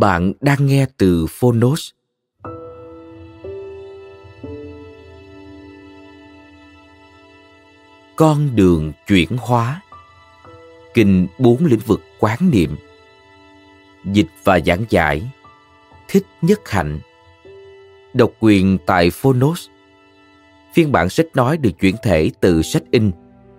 [0.00, 1.90] Bạn đang nghe từ Phonos.
[8.16, 9.82] Con đường chuyển hóa.
[10.94, 12.76] Kinh bốn lĩnh vực quán niệm.
[14.04, 15.30] Dịch và giảng giải.
[16.08, 16.98] Thích Nhất Hạnh.
[18.14, 19.68] Độc quyền tại Phonos.
[20.74, 23.10] Phiên bản sách nói được chuyển thể từ sách in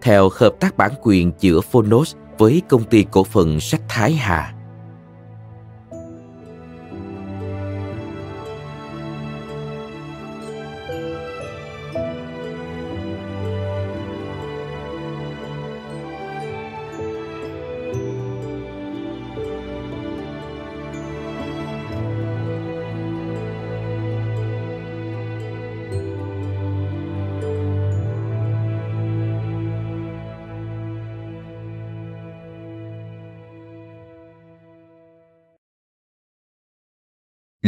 [0.02, 4.54] theo hợp tác bản quyền giữa Phonos với công ty cổ phần sách Thái Hà.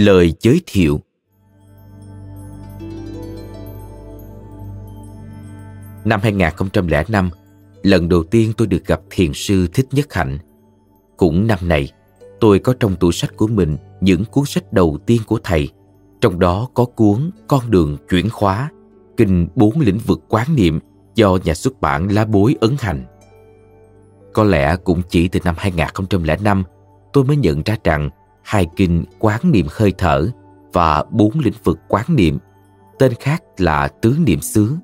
[0.04, 1.00] Lời giới thiệu
[6.06, 7.30] Năm 2005,
[7.84, 10.38] lần đầu tiên tôi được gặp thiền sư Thích Nhất Hạnh.
[11.18, 11.92] Cũng năm này,
[12.40, 15.70] tôi có trong tủ sách của mình những cuốn sách đầu tiên của thầy,
[16.22, 18.70] trong đó có cuốn Con đường chuyển khóa,
[19.18, 20.80] kinh bốn lĩnh vực quán niệm
[21.16, 23.06] do nhà xuất bản Lá Bối ấn hành.
[24.34, 26.64] Có lẽ cũng chỉ từ năm 2005
[27.14, 28.10] tôi mới nhận ra rằng
[28.44, 30.28] hai kinh quán niệm hơi thở
[30.74, 32.38] và bốn lĩnh vực quán niệm,
[33.00, 34.76] tên khác là tứ niệm xứ,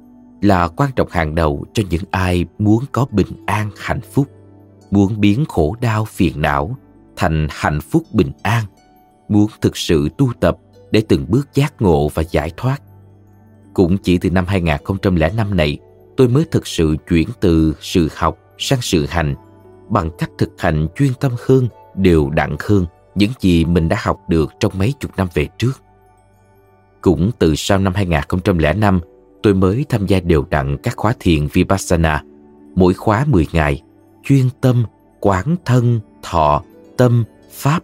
[0.42, 4.28] là quan trọng hàng đầu cho những ai muốn có bình an hạnh phúc,
[4.92, 6.78] muốn biến khổ đau phiền não
[7.16, 8.66] thành hạnh phúc bình an,
[9.28, 10.58] muốn thực sự tu tập
[10.92, 12.82] để từng bước giác ngộ và giải thoát.
[13.74, 15.78] Cũng chỉ từ năm 2005 này,
[16.18, 19.36] tôi mới thực sự chuyển từ sự học sang sự hành
[19.90, 22.86] bằng cách thực hành chuyên tâm hơn, đều đặn hơn
[23.20, 25.82] những gì mình đã học được trong mấy chục năm về trước.
[27.02, 29.00] Cũng từ sau năm 2005,
[29.44, 32.24] tôi mới tham gia đều đặn các khóa thiền Vipassana,
[32.76, 33.82] mỗi khóa 10 ngày,
[34.24, 34.86] chuyên tâm,
[35.20, 36.64] quán thân, thọ,
[36.98, 37.84] tâm, pháp,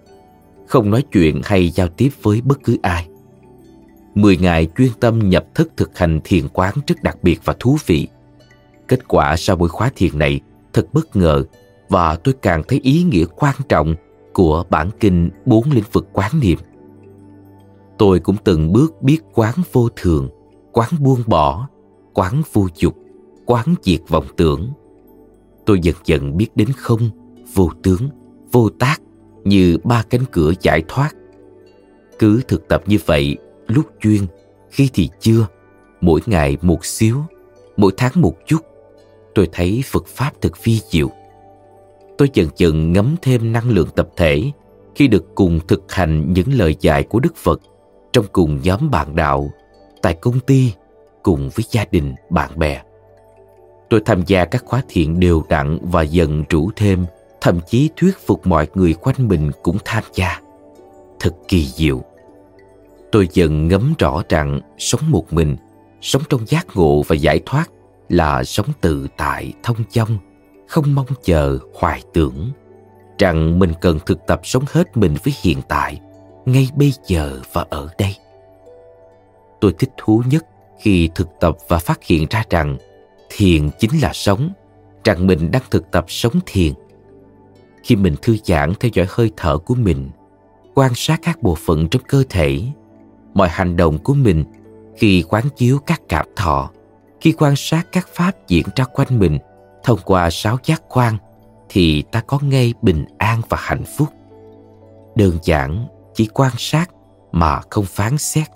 [0.68, 3.08] không nói chuyện hay giao tiếp với bất cứ ai.
[4.16, 7.78] 10 ngày chuyên tâm nhập thức thực hành thiền quán rất đặc biệt và thú
[7.86, 8.08] vị.
[8.88, 10.40] Kết quả sau buổi khóa thiền này
[10.74, 11.44] thật bất ngờ
[11.90, 13.96] và tôi càng thấy ý nghĩa quan trọng
[14.36, 16.60] của bản kinh bốn lĩnh vực quán niệm.
[17.98, 20.30] Tôi cũng từng bước biết quán vô thường,
[20.72, 21.68] quán buông bỏ,
[22.14, 22.96] quán vô dục,
[23.46, 24.70] quán diệt vọng tưởng.
[25.66, 27.10] Tôi dần dần biết đến không,
[27.54, 28.10] vô tướng,
[28.52, 29.02] vô tác
[29.44, 31.10] như ba cánh cửa giải thoát.
[32.20, 34.22] Cứ thực tập như vậy, lúc chuyên,
[34.70, 35.48] khi thì chưa,
[36.02, 37.18] mỗi ngày một xíu,
[37.78, 38.60] mỗi tháng một chút,
[39.36, 41.10] tôi thấy Phật Pháp thật vi diệu
[42.18, 44.52] tôi dần dần ngấm thêm năng lượng tập thể
[44.96, 47.62] khi được cùng thực hành những lời dạy của Đức Phật
[48.14, 49.52] trong cùng nhóm bạn đạo,
[50.02, 50.74] tại công ty,
[51.24, 52.82] cùng với gia đình, bạn bè.
[53.90, 57.06] Tôi tham gia các khóa thiện đều đặn và dần rủ thêm,
[57.42, 60.42] thậm chí thuyết phục mọi người quanh mình cũng tham gia.
[61.20, 62.02] Thật kỳ diệu.
[63.12, 65.56] Tôi dần ngấm rõ rằng sống một mình,
[66.02, 67.72] sống trong giác ngộ và giải thoát
[68.10, 70.18] là sống tự tại, thông dong,
[70.68, 72.52] không mong chờ hoài tưởng
[73.20, 76.02] rằng mình cần thực tập sống hết mình với hiện tại
[76.46, 78.16] ngay bây giờ và ở đây.
[79.60, 80.46] Tôi thích thú nhất
[80.80, 82.78] khi thực tập và phát hiện ra rằng
[83.30, 84.50] thiền chính là sống,
[85.04, 86.74] rằng mình đang thực tập sống thiền.
[87.84, 90.10] Khi mình thư giãn theo dõi hơi thở của mình,
[90.74, 92.62] quan sát các bộ phận trong cơ thể,
[93.34, 94.44] mọi hành động của mình
[94.98, 96.72] khi quán chiếu các cảm thọ,
[97.22, 99.40] khi quan sát các pháp diễn ra quanh mình
[99.86, 101.18] thông qua sáu giác quan
[101.70, 104.08] thì ta có ngay bình an và hạnh phúc.
[105.16, 106.92] Đơn giản chỉ quan sát
[107.32, 108.48] mà không phán xét,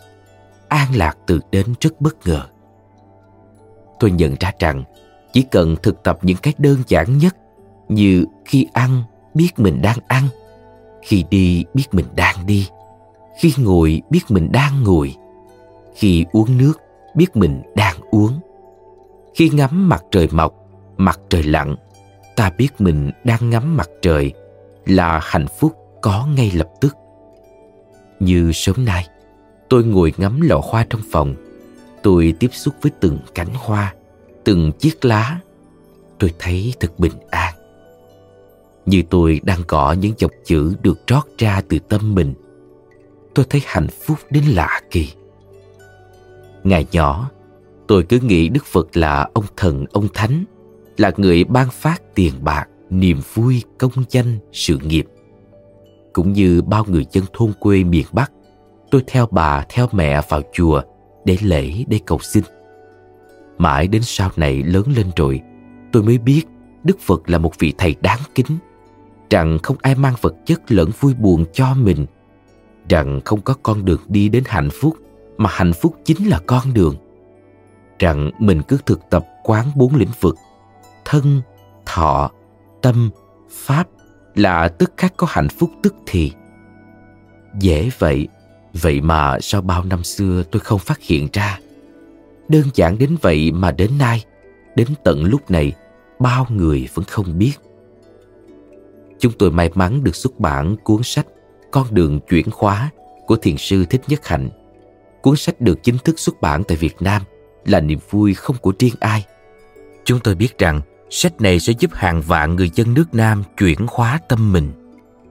[0.67, 2.41] an lạc từ đến rất bất ngờ.
[3.99, 4.83] Tôi nhận ra rằng
[5.33, 7.35] chỉ cần thực tập những cái đơn giản nhất
[7.89, 9.03] như khi ăn
[9.33, 10.23] biết mình đang ăn,
[11.01, 12.67] khi đi biết mình đang đi,
[13.39, 15.15] khi ngồi biết mình đang ngồi,
[15.95, 16.73] khi uống nước
[17.15, 18.39] biết mình đang uống,
[19.35, 20.58] khi ngắm mặt trời mọc
[20.99, 21.75] mặt trời lặn,
[22.35, 24.33] ta biết mình đang ngắm mặt trời
[24.85, 26.95] là hạnh phúc có ngay lập tức.
[28.19, 29.07] Như sớm nay,
[29.69, 31.35] tôi ngồi ngắm lọ hoa trong phòng.
[32.03, 33.93] Tôi tiếp xúc với từng cánh hoa,
[34.43, 35.39] từng chiếc lá.
[36.19, 37.53] Tôi thấy thật bình an.
[38.85, 42.33] Như tôi đang gõ những dòng chữ được trót ra từ tâm mình,
[43.35, 45.13] tôi thấy hạnh phúc đến lạ kỳ.
[46.63, 47.29] Ngày nhỏ,
[47.87, 50.43] tôi cứ nghĩ đức phật là ông thần, ông thánh
[50.99, 55.05] là người ban phát tiền bạc, niềm vui, công danh, sự nghiệp.
[56.13, 58.31] Cũng như bao người dân thôn quê miền bắc,
[58.91, 60.81] tôi theo bà, theo mẹ vào chùa
[61.25, 62.43] để lễ, để cầu xin.
[63.57, 65.41] Mãi đến sau này lớn lên rồi,
[65.91, 66.43] tôi mới biết
[66.83, 68.57] đức phật là một vị thầy đáng kính,
[69.29, 72.05] rằng không ai mang vật chất lẫn vui buồn cho mình,
[72.89, 74.97] rằng không có con đường đi đến hạnh phúc,
[75.37, 76.95] mà hạnh phúc chính là con đường.
[77.99, 80.35] Rằng mình cứ thực tập quán bốn lĩnh vực
[81.09, 81.41] thân,
[81.85, 82.31] thọ,
[82.81, 83.09] tâm,
[83.49, 83.87] pháp
[84.35, 86.31] là tức khắc có hạnh phúc tức thì.
[87.59, 88.27] Dễ vậy
[88.73, 91.59] vậy mà sau bao năm xưa tôi không phát hiện ra.
[92.49, 94.25] Đơn giản đến vậy mà đến nay,
[94.75, 95.73] đến tận lúc này,
[96.19, 97.53] bao người vẫn không biết.
[99.19, 101.27] Chúng tôi may mắn được xuất bản cuốn sách
[101.71, 102.89] con đường chuyển khóa
[103.27, 104.49] của thiền sư thích nhất hạnh.
[105.21, 107.21] Cuốn sách được chính thức xuất bản tại việt nam
[107.65, 109.25] là niềm vui không của riêng ai.
[110.03, 113.79] Chúng tôi biết rằng sách này sẽ giúp hàng vạn người dân nước nam chuyển
[113.87, 114.71] hóa tâm mình.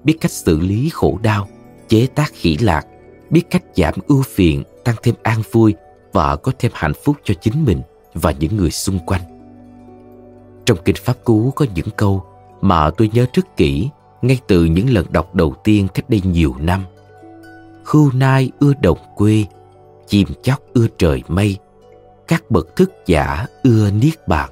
[0.05, 1.49] Biết cách xử lý khổ đau,
[1.89, 2.87] chế tác khỉ lạc.
[3.31, 5.75] Biết cách giảm ưu phiền, tăng thêm an vui.
[6.13, 7.83] Và có thêm hạnh phúc cho chính mình
[8.15, 9.21] và những người xung quanh.
[10.67, 12.25] Trong kinh pháp cú có những câu
[12.61, 13.89] mà tôi nhớ rất kỹ
[14.23, 16.85] ngay từ những lần đọc đầu tiên cách đây nhiều năm.
[17.85, 19.45] Khưu nai ưa đồng quê,
[20.07, 21.57] chim chóc ưa trời mây,
[22.29, 24.51] các bậc thức giả ưa niết bàn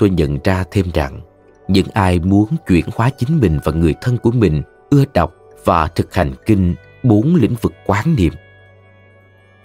[0.00, 1.20] tôi nhận ra thêm rằng,
[1.68, 5.86] những ai muốn chuyển hóa chính mình và người thân của mình, ưa đọc và
[5.86, 8.32] thực hành kinh bốn lĩnh vực quán niệm.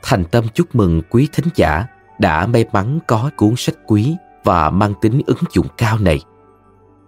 [0.02, 1.86] Thành tâm chúc mừng quý thính giả
[2.20, 6.20] đã may mắn có cuốn sách quý và mang tính ứng dụng cao này.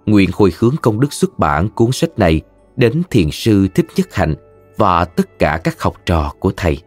[0.06, 2.42] Nguyện hồi hướng công đức xuất bản cuốn sách này
[2.76, 4.36] đến thiền sư thích nhất hạnh
[4.78, 6.78] và tất cả các học trò của thầy.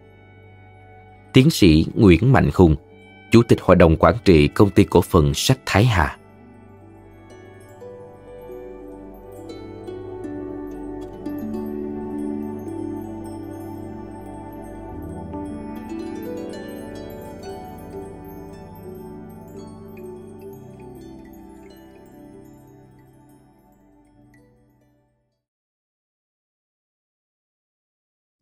[1.32, 2.76] Tiến sĩ nguyễn mạnh hùng,
[3.30, 6.16] chủ tịch hội đồng quản trị công ty cổ phần sách thái hà.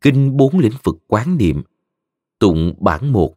[0.01, 1.61] Kinh bốn lĩnh vực quán niệm.
[2.39, 3.35] Tụng bản một.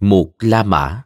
[0.00, 1.05] Một La Mã.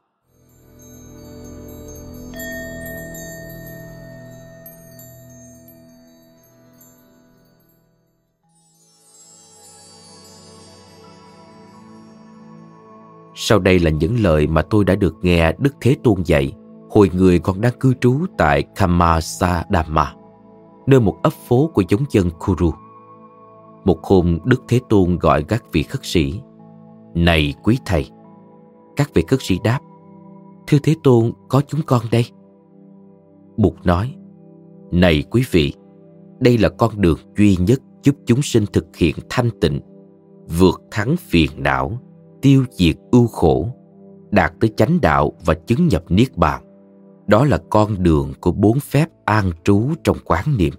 [13.42, 16.52] Sau đây là những lời mà tôi đã được nghe Đức Thế Tôn dạy
[16.90, 20.14] hồi người còn đang cư trú tại Kamasadama,
[20.86, 22.70] nơi một ấp phố của giống dân Kuru.
[23.84, 26.40] Một hôm Đức Thế Tôn gọi các vị khất sĩ.
[27.14, 28.10] Này quý thầy!
[28.96, 29.78] Các vị khất sĩ đáp.
[30.66, 32.24] Thưa Thế Tôn, có chúng con đây.
[33.56, 34.14] Bụt nói.
[34.90, 35.74] Này quý vị!
[36.40, 39.80] Đây là con đường duy nhất giúp chúng sinh thực hiện thanh tịnh,
[40.58, 42.00] vượt thắng phiền não,
[42.42, 43.68] tiêu diệt ưu khổ,
[44.30, 46.62] đạt tới chánh đạo và chứng nhập niết bàn.
[47.26, 50.74] Đó là con đường của bốn phép an trú trong quán niệm.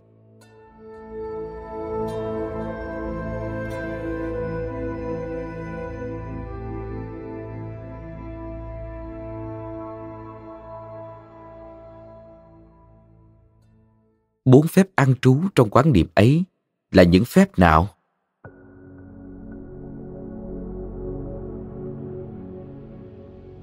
[14.45, 16.43] Bốn phép an trú trong quán niệm ấy
[16.91, 17.87] là những phép nào?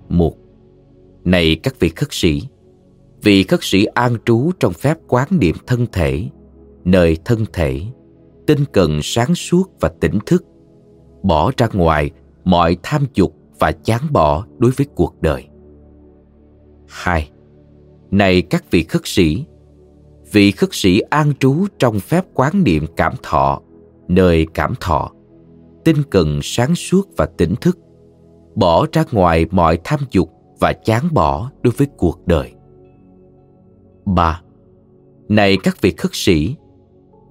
[0.08, 0.34] Một.
[1.24, 2.42] Này các vị khất sĩ,
[3.22, 6.28] vị khất sĩ an trú trong phép quán niệm thân thể,
[6.84, 7.82] nơi thân thể,
[8.46, 10.44] tinh cần sáng suốt và tỉnh thức,
[11.22, 12.10] bỏ ra ngoài
[12.44, 15.44] mọi tham dục và chán bỏ đối với cuộc đời.
[16.88, 17.30] Hai.
[18.10, 19.44] Này các vị khất sĩ,
[20.32, 23.60] vị khất sĩ an trú trong phép quán niệm cảm thọ,
[24.08, 25.12] nơi cảm thọ,
[25.84, 27.78] tinh cần sáng suốt và tỉnh thức
[28.58, 32.52] bỏ ra ngoài mọi tham dục và chán bỏ đối với cuộc đời.
[34.04, 34.40] 3.
[35.28, 36.56] Này các vị khất sĩ,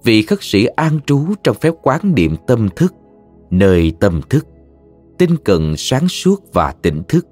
[0.04, 2.94] vị khất sĩ an trú trong phép quán niệm tâm thức,
[3.50, 4.46] nơi tâm thức,
[5.18, 7.26] tinh cần sáng suốt và tỉnh thức,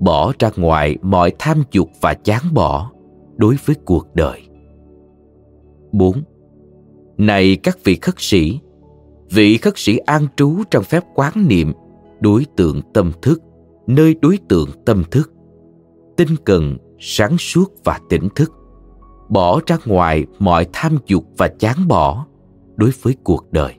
[0.00, 2.90] bỏ ra ngoài mọi tham dục và chán bỏ
[3.36, 4.40] đối với cuộc đời.
[5.92, 6.22] 4.
[7.18, 8.60] Này các vị khất sĩ,
[9.30, 11.72] vị khất sĩ an trú trong phép quán niệm
[12.24, 13.42] đối tượng tâm thức,
[13.86, 15.32] nơi đối tượng tâm thức.
[16.16, 18.52] Tinh cần, sáng suốt và tỉnh thức.
[19.28, 22.26] Bỏ ra ngoài mọi tham dục và chán bỏ
[22.76, 23.74] đối với cuộc đời.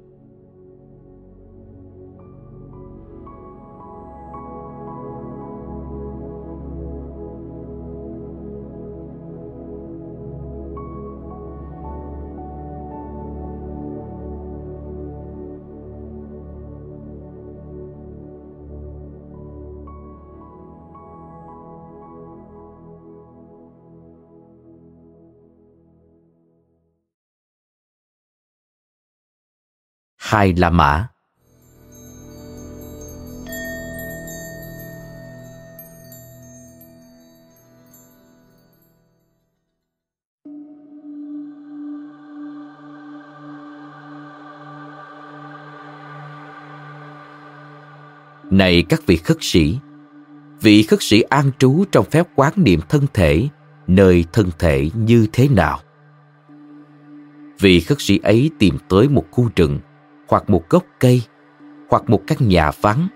[30.36, 31.08] Hai La Mã.
[48.52, 49.80] Này các vị khất sĩ,
[50.62, 53.48] vị khất sĩ an trú trong phép quán niệm thân thể,
[53.88, 55.80] nơi thân thể như thế nào?
[57.60, 59.80] Vị khất sĩ ấy tìm tới một khu rừng
[60.28, 61.22] hoặc một gốc cây,
[61.90, 63.08] hoặc một căn nhà vắng,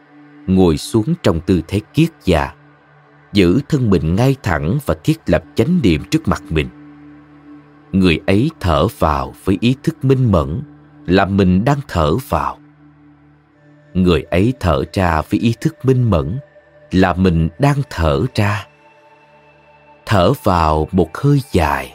[0.47, 2.53] ngồi xuống trong tư thế kiết già,
[3.33, 6.67] giữ thân mình ngay thẳng và thiết lập chánh niệm trước mặt mình.
[7.91, 10.61] Người ấy thở vào với ý thức minh mẫn
[11.05, 12.57] là mình đang thở vào.
[13.93, 16.39] Người ấy thở ra với ý thức minh mẫn
[16.91, 18.65] là mình đang thở ra.
[20.05, 21.93] Thở vào một hơi dài,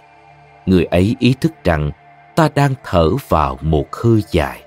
[0.66, 1.90] người ấy ý thức rằng
[2.36, 4.63] ta đang thở vào một hơi dài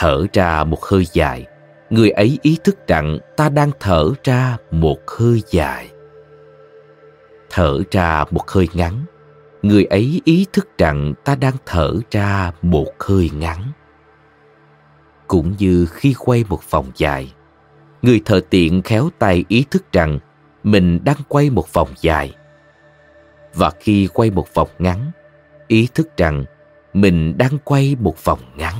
[0.00, 1.46] thở ra một hơi dài.
[1.90, 5.90] Người ấy ý thức rằng ta đang thở ra một hơi dài.
[7.50, 9.04] Thở ra một hơi ngắn.
[9.62, 13.72] Người ấy ý thức rằng ta đang thở ra một hơi ngắn.
[15.26, 17.32] Cũng như khi quay một vòng dài,
[18.02, 20.18] người thợ tiện khéo tay ý thức rằng
[20.62, 22.34] mình đang quay một vòng dài.
[23.54, 25.10] Và khi quay một vòng ngắn,
[25.66, 26.44] ý thức rằng
[26.92, 28.74] mình đang quay một vòng ngắn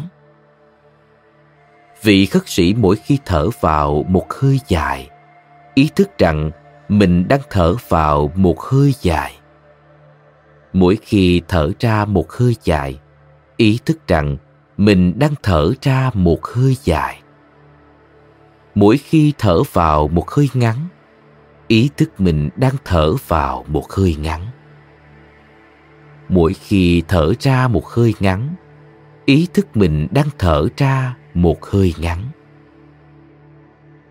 [2.02, 5.10] vị khất sĩ mỗi khi thở vào một hơi dài,
[5.74, 6.50] ý thức rằng
[6.88, 9.34] mình đang thở vào một hơi dài.
[10.72, 13.00] Mỗi khi thở ra một hơi dài,
[13.56, 14.36] ý thức rằng
[14.76, 17.20] mình đang thở ra một hơi dài.
[18.74, 20.76] Mỗi khi thở vào một hơi ngắn,
[21.68, 24.46] ý thức mình đang thở vào một hơi ngắn.
[26.28, 28.54] Mỗi khi thở ra một hơi ngắn,
[29.24, 32.18] ý thức mình đang thở ra một hơi ngắn.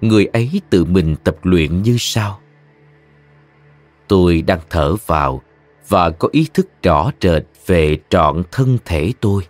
[0.02, 2.40] Người ấy tự mình tập luyện như sau.
[4.08, 5.42] Tôi đang thở vào
[5.88, 9.44] và có ý thức rõ rệt về trọn thân thể tôi.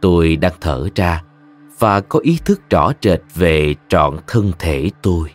[0.00, 1.22] Tôi đang thở ra
[1.78, 5.28] và có ý thức rõ rệt về trọn thân thể tôi.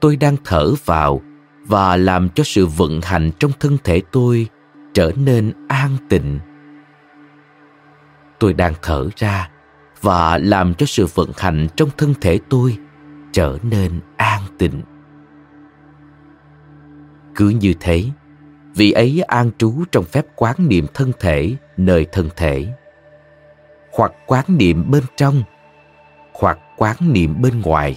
[0.00, 1.22] Tôi đang thở vào
[1.66, 4.46] và làm cho sự vận hành trong thân thể tôi
[4.94, 6.38] trở nên an tịnh
[8.38, 9.50] tôi đang thở ra
[10.00, 12.78] và làm cho sự vận hành trong thân thể tôi
[13.32, 14.82] trở nên an tịnh.
[17.34, 18.04] Cứ như thế,
[18.74, 22.66] vị ấy an trú trong phép quán niệm thân thể nơi thân thể,
[23.92, 25.42] hoặc quán niệm bên trong,
[26.32, 27.96] hoặc quán niệm bên ngoài,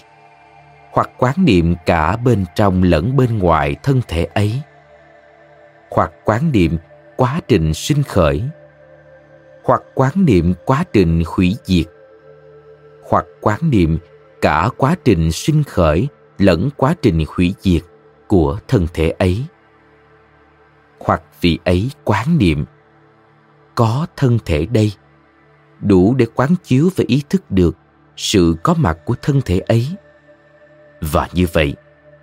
[0.91, 4.61] hoặc quán niệm cả bên trong lẫn bên ngoài thân thể ấy,
[5.91, 6.77] hoặc quán niệm
[7.17, 8.43] quá trình sinh khởi
[9.69, 11.85] hoặc quán niệm quá trình hủy diệt.
[13.09, 13.97] Hoặc quán niệm
[14.41, 16.07] cả quá trình sinh khởi
[16.37, 17.81] lẫn quá trình hủy diệt
[18.27, 19.45] của thân thể ấy.
[20.99, 22.65] Hoặc vị ấy quán niệm
[23.75, 24.91] có thân thể đây
[25.81, 27.77] đủ để quán chiếu và ý thức được
[28.15, 29.87] sự có mặt của thân thể ấy.
[31.01, 31.75] Và như vậy,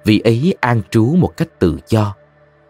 [0.05, 2.15] vị ấy an trú một cách tự do,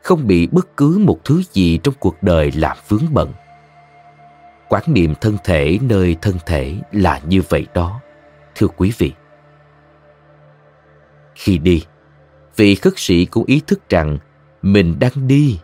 [0.03, 3.33] không bị bất cứ một thứ gì trong cuộc đời làm vướng bận.
[4.69, 8.01] Quán niệm thân thể nơi thân thể là như vậy đó,
[8.55, 9.13] thưa quý vị.
[11.35, 11.85] Khi đi,
[12.57, 14.19] vị khất sĩ cũng ý thức rằng
[14.63, 15.61] mình đang đi.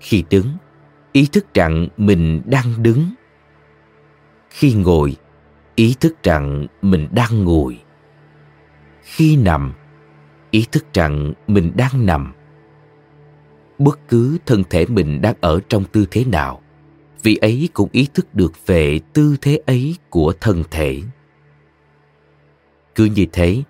[0.00, 0.46] Khi đứng,
[1.12, 3.10] ý thức rằng mình đang đứng.
[4.50, 5.16] Khi ngồi,
[5.74, 7.82] ý thức rằng mình đang ngồi.
[9.02, 9.72] Khi nằm,
[10.50, 12.32] ý thức rằng mình đang nằm.
[13.78, 16.62] Bất cứ thân thể mình đang ở trong tư thế nào,
[17.26, 21.00] vị ấy cũng ý thức được về tư thế ấy của thân thể.
[22.94, 23.62] Cứ như thế,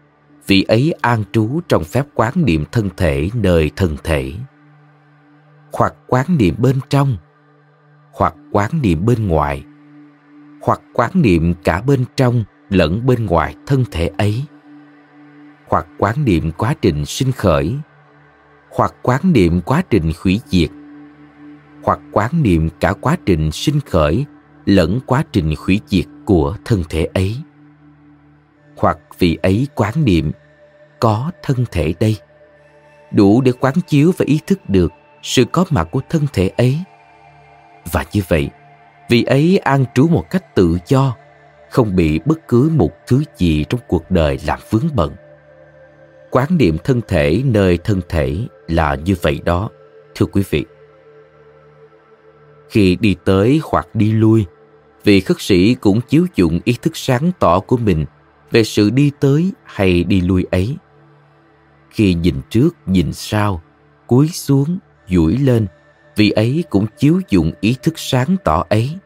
[0.46, 4.32] vị ấy an trú trong phép quán niệm thân thể nơi thân thể.
[5.72, 7.16] Hoặc quán niệm bên trong
[8.12, 9.64] hoặc quán niệm bên ngoài
[10.62, 14.44] hoặc quán niệm cả bên trong lẫn bên ngoài thân thể ấy.
[15.68, 17.76] Hoặc quán niệm quá trình sinh khởi
[18.70, 20.70] hoặc quán niệm quá trình hủy diệt
[21.86, 24.24] hoặc quán niệm cả quá trình sinh khởi
[24.64, 27.36] lẫn quá trình hủy diệt của thân thể ấy.
[28.76, 30.32] Hoặc vì ấy quán niệm,
[31.00, 32.16] có thân thể đây.
[33.12, 36.78] Đủ để quán chiếu và ý thức được sự có mặt của thân thể ấy.
[37.92, 38.50] Và như vậy
[39.08, 41.16] vị ấy an trú một cách tự do,
[41.70, 45.14] không bị bất cứ một thứ gì trong cuộc đời làm vướng bận.
[46.30, 48.36] Quán niệm thân thể nơi thân thể
[48.68, 49.70] là như vậy đó,
[50.14, 50.64] thưa quý vị
[52.70, 54.46] khi đi tới hoặc đi lui.
[55.04, 58.04] Vị khất sĩ cũng chiếu dụng ý thức sáng tỏ của mình
[58.50, 60.76] về sự đi tới hay đi lui ấy.
[61.90, 63.62] Khi nhìn trước, nhìn sau,
[64.06, 65.66] cúi xuống, duỗi lên,
[66.16, 68.98] vị ấy cũng chiếu dụng ý thức sáng tỏ ấy.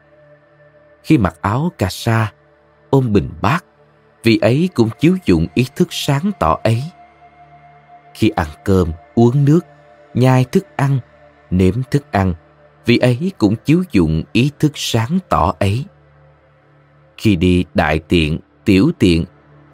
[1.02, 2.32] Khi mặc áo cà sa
[2.91, 3.65] ôm bình bát,
[4.23, 6.82] vị ấy cũng chiếu dụng ý thức sáng tỏ ấy.
[8.15, 9.61] Khi ăn cơm, uống nước,
[10.15, 10.99] nhai thức ăn,
[11.50, 12.35] nếm thức ăn
[12.91, 15.85] vị ấy cũng chiếu dụng ý thức sáng tỏ ấy.
[17.17, 19.25] Khi đi đại tiện, tiểu tiện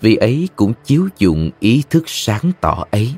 [0.01, 3.15] vị ấy cũng chiếu dụng ý thức sáng tỏ ấy.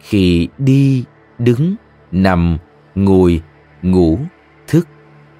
[0.00, 1.04] Khi đi,
[1.38, 1.74] đứng,
[2.12, 2.58] nằm,
[2.94, 3.42] ngồi,
[3.82, 4.18] ngủ,
[4.66, 4.88] thức,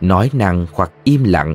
[0.00, 1.54] nói năng hoặc im lặng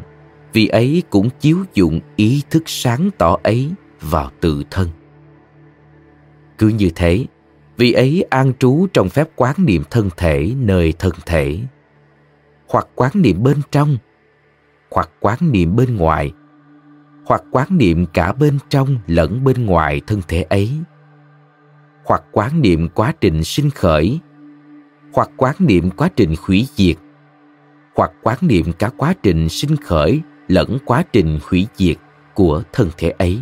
[0.54, 4.90] vị ấy cũng chiếu dụng ý thức sáng tỏ ấy vào tự thân.
[6.58, 7.26] Cứ như thế
[7.78, 11.60] vị ấy an trú trong phép quán niệm thân thể nơi thân thể.
[12.68, 13.98] Hoặc quán niệm bên trong,
[14.92, 16.34] hoặc quán niệm bên ngoài,
[17.26, 20.72] hoặc quán niệm cả bên trong lẫn bên ngoài thân thể ấy.
[22.06, 24.20] Hoặc quán niệm quá trình sinh khởi,
[25.14, 26.98] hoặc quán niệm quá trình hủy diệt,
[27.96, 31.98] hoặc quán niệm cả quá trình sinh khởi lẫn quá trình hủy diệt
[32.34, 33.42] của thân thể ấy.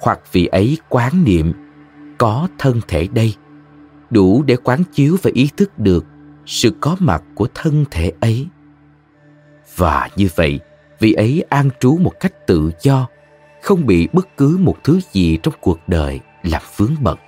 [0.00, 1.52] Hoặc vì ấy quán niệm
[2.20, 3.34] có thân thể đây.
[4.10, 6.04] Đủ để quán chiếu và ý thức được
[6.46, 8.46] sự có mặt của thân thể ấy.
[9.76, 10.60] Và như vậy,
[10.98, 13.08] vị ấy an trú một cách tự do,
[13.62, 17.18] không bị bất cứ một thứ gì trong cuộc đời làm vướng bận.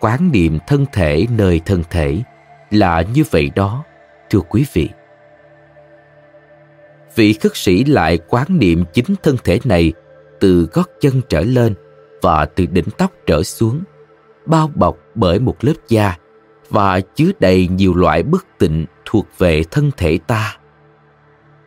[0.00, 2.22] Quán niệm thân thể nơi thân thể
[2.70, 3.84] là như vậy đó,
[4.30, 4.88] thưa quý vị.
[7.14, 9.92] Vị khất sĩ lại quán niệm chính thân thể này
[10.40, 11.74] từ gót chân trở lên
[12.22, 13.82] và từ đỉnh tóc trở xuống,
[14.46, 16.16] bao bọc bởi một lớp da
[16.70, 20.56] và chứa đầy nhiều loại bất tịnh thuộc về thân thể ta.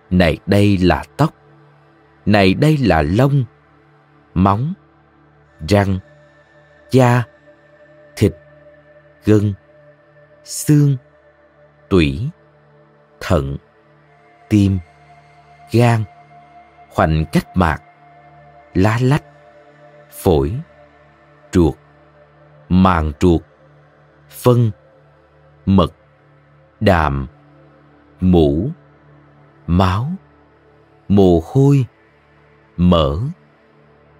[0.10, 1.34] Này đây là tóc,
[2.26, 3.46] này đây là lông,
[4.34, 4.74] móng,
[5.70, 6.00] răng,
[6.92, 7.24] da,
[8.16, 8.34] thịt,
[9.26, 9.54] gân,
[10.44, 10.98] xương,
[11.89, 12.30] tủy,
[13.20, 13.58] thận,
[14.50, 14.80] tim,
[15.72, 16.04] gan,
[16.89, 17.78] khoảnh cách mạc,
[18.74, 19.24] lá lách
[20.24, 20.54] phổi,
[21.54, 21.76] ruột,
[22.70, 23.42] màng ruột,
[24.30, 24.72] phân,
[25.66, 25.94] mật,
[26.80, 27.28] đàm,
[28.22, 28.70] mũ,
[29.68, 30.12] máu,
[31.08, 31.86] mồ hôi,
[32.78, 33.20] mỡ,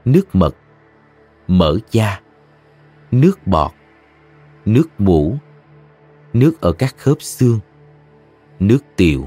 [0.06, 0.56] nước mật,
[1.48, 2.22] mỡ da,
[3.12, 3.72] nước bọt,
[4.66, 5.38] nước mũ,
[6.34, 7.60] nước ở các khớp xương,
[8.60, 9.26] nước tiểu.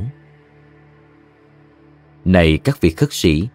[2.25, 3.49] Này các vị khất sĩ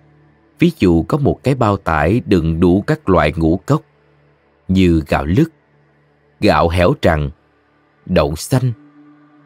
[0.61, 3.81] ví dụ có một cái bao tải đựng đủ các loại ngũ cốc
[4.67, 5.51] như gạo lứt
[6.41, 7.29] gạo héo trằn,
[8.05, 8.71] đậu xanh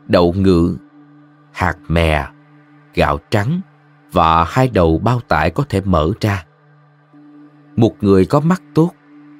[0.07, 0.77] đậu ngự
[1.51, 2.25] hạt mè
[2.93, 3.61] gạo trắng
[4.11, 6.45] và hai đầu bao tải có thể mở ra.
[7.75, 8.91] Một người có mắt tốt,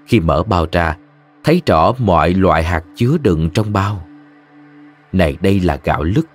[0.06, 0.98] khi mở bao ra,
[1.44, 4.06] thấy rõ mọi loại hạt chứa đựng trong bao.
[5.12, 6.28] Này đây là gạo lứt,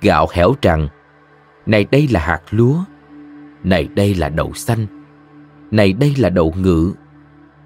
[0.00, 0.88] gạo héo trằn,
[1.66, 2.84] này đây là hạt lúa,
[3.64, 4.86] này đây là đậu xanh,
[5.70, 6.92] này đây là đậu ngự,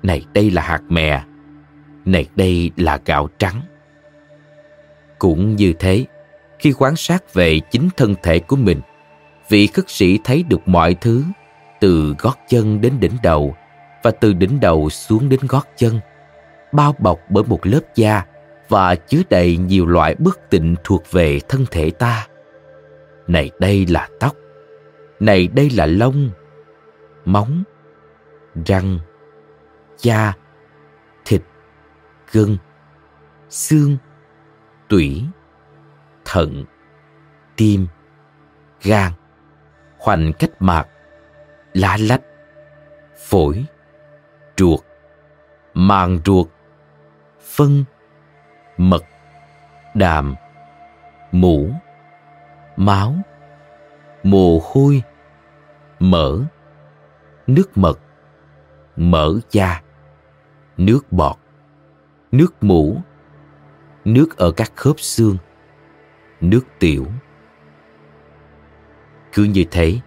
[0.03, 1.23] này đây là hạt mè.
[2.05, 3.61] Này đây là gạo trắng.
[5.19, 6.05] Cũng như thế
[6.59, 8.81] khi quan sát về chính thân thể của mình
[9.49, 11.25] vị khất sĩ thấy được mọi thứ
[11.81, 13.57] từ gót chân đến đỉnh đầu
[14.03, 16.01] và từ đỉnh đầu xuống đến gót chân
[16.73, 18.25] bao bọc bởi một lớp da
[18.69, 22.27] và chứa đầy nhiều loại bất tịnh thuộc về thân thể ta.
[23.27, 24.37] Này đây là tóc
[25.23, 26.31] này đây là lông.
[27.25, 27.63] Móng,
[28.67, 28.99] răng,
[29.99, 30.33] da,
[31.25, 31.43] thịt,
[32.33, 32.57] gân,
[33.49, 33.97] xương,
[34.89, 35.25] tủy,
[36.25, 36.65] thận,
[37.57, 37.87] tim,
[38.83, 39.13] gan,
[39.99, 40.89] khoanh cách mạc,
[41.75, 42.23] lá lách,
[43.29, 43.65] phổi,
[44.57, 44.81] ruột,
[45.75, 46.49] màng ruột,
[47.41, 47.85] phân,
[48.77, 49.05] mật,
[49.95, 50.35] đàm,
[51.33, 51.71] mũ,
[52.77, 53.15] máu,
[54.23, 55.03] mồ hôi
[56.03, 56.41] mỡ
[57.47, 58.01] nước mật
[58.97, 59.83] mỡ da.
[60.77, 61.37] Nước bọt,
[62.33, 62.97] nước mũ.
[64.05, 65.37] Nước ở các khớp xương,
[66.41, 67.07] nước tiểu.
[69.33, 69.99] Cứ như thế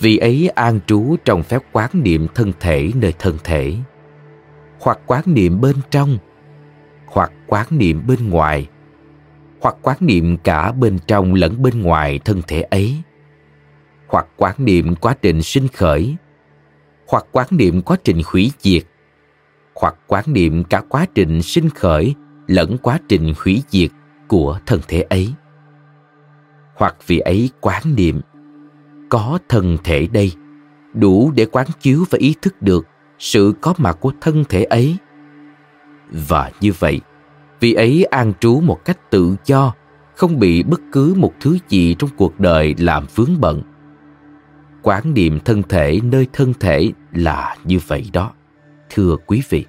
[0.00, 3.74] vì ấy an trú trong phép quán niệm thân thể nơi thân thể.
[4.80, 6.18] Hoặc quán niệm bên trong,
[7.06, 8.68] hoặc quán niệm bên ngoài.
[9.60, 13.02] Hoặc quán niệm cả bên trong lẫn bên ngoài thân thể ấy
[14.12, 16.16] hoặc quán niệm quá trình sinh khởi,
[17.06, 18.82] hoặc quán niệm quá trình hủy diệt,
[19.74, 22.14] hoặc quán niệm cả quá trình sinh khởi
[22.46, 23.90] lẫn quá trình hủy diệt
[24.28, 25.32] của thân thể ấy.
[26.74, 28.20] Hoặc vì ấy quán niệm,
[29.08, 30.32] có thân thể đây,
[30.94, 32.86] đủ để quán chiếu và ý thức được
[33.18, 34.96] sự có mặt của thân thể ấy.
[36.10, 37.00] Và như vậy,
[37.60, 39.74] vì ấy an trú một cách tự do,
[40.16, 43.62] không bị bất cứ một thứ gì trong cuộc đời làm vướng bận
[44.82, 48.32] quán niệm thân thể nơi thân thể là như vậy đó,
[48.90, 49.64] thưa quý vị.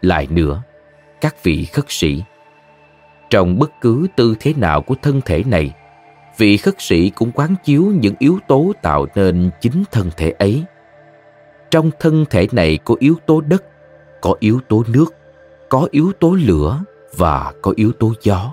[0.00, 0.62] Lại nữa,
[1.20, 2.22] các vị khất sĩ,
[3.30, 5.74] trong bất cứ tư thế nào của thân thể này,
[6.38, 10.64] vị khất sĩ cũng quán chiếu những yếu tố tạo nên chính thân thể ấy.
[11.70, 13.64] Trong thân thể này có yếu tố đất,
[14.20, 15.14] có yếu tố nước,
[15.68, 16.84] có yếu tố lửa
[17.16, 18.52] và có yếu tố gió.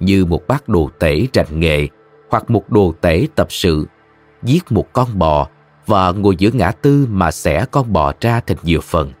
[0.00, 1.88] Như một bác đồ tể rành nghề
[2.30, 3.86] hoặc một đồ tể tập sự,
[4.42, 5.48] giết một con bò
[5.86, 9.12] và ngồi giữa ngã tư mà xẻ con bò ra thành nhiều phần.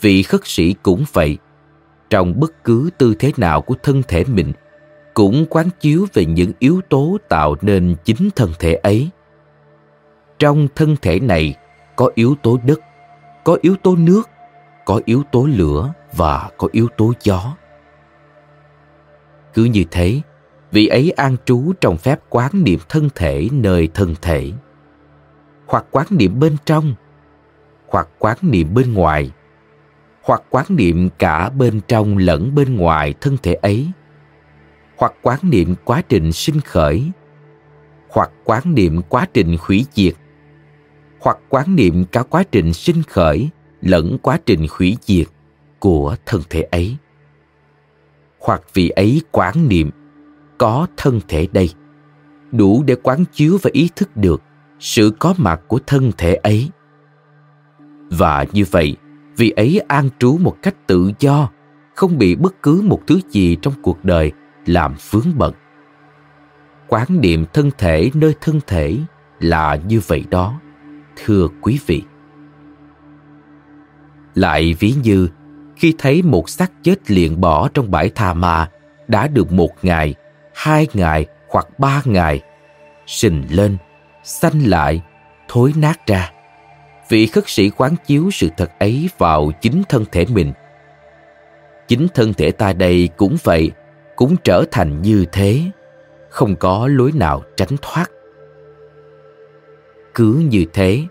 [0.00, 1.38] Vị khất sĩ cũng vậy.
[2.10, 4.52] Trong bất cứ tư thế nào của thân thể mình,
[5.14, 9.10] cũng quán chiếu về những yếu tố tạo nên chính thân thể ấy.
[10.38, 11.54] Trong thân thể này
[11.96, 12.80] có yếu tố đất,
[13.44, 14.22] có yếu tố nước,
[14.84, 17.56] có yếu tố lửa và có yếu tố gió.
[19.54, 20.20] Cứ như thế
[20.76, 24.52] vị ấy an trú trong phép quán niệm thân thể nơi thân thể.
[25.66, 26.94] Hoặc quán niệm bên trong,
[27.86, 29.30] hoặc quán niệm bên ngoài.
[30.22, 33.90] Hoặc quán niệm cả bên trong lẫn bên ngoài thân thể ấy.
[34.96, 37.10] Hoặc quán niệm quá trình sinh khởi.
[38.08, 40.14] Hoặc quán niệm quá trình hủy diệt.
[41.20, 43.48] Hoặc quán niệm cả quá trình sinh khởi
[43.80, 45.26] lẫn quá trình hủy diệt
[45.78, 46.96] của thân thể ấy.
[48.38, 49.90] Hoặc vì ấy quán niệm
[50.58, 51.70] có thân thể đây.
[52.52, 54.42] Đủ để quán chiếu và ý thức được
[54.78, 56.70] sự có mặt của thân thể ấy.
[58.10, 58.96] Và như vậy,
[59.36, 61.48] vì ấy an trú một cách tự do,
[61.94, 64.32] không bị bất cứ một thứ gì trong cuộc đời
[64.66, 65.54] làm vướng bận.
[66.88, 68.96] Quán niệm thân thể nơi thân thể
[69.40, 70.60] là như vậy đó,
[71.16, 72.02] thưa quý vị.
[74.34, 75.28] Lại ví như,
[75.76, 78.70] khi thấy một xác chết liền bỏ trong bãi tha ma
[79.08, 80.14] đã được một ngày
[80.56, 82.40] hai ngày hoặc ba ngày,
[83.06, 83.76] sình lên,
[84.22, 85.02] xanh lại,
[85.48, 86.32] thối nát ra.
[87.08, 90.52] Vị khất sĩ quán chiếu sự thật ấy vào chính thân thể mình.
[91.88, 93.70] Chính thân thể ta đây cũng vậy,
[94.16, 95.62] cũng trở thành như thế,
[96.28, 98.10] không có lối nào tránh thoát.
[100.14, 101.02] Cứ như thế,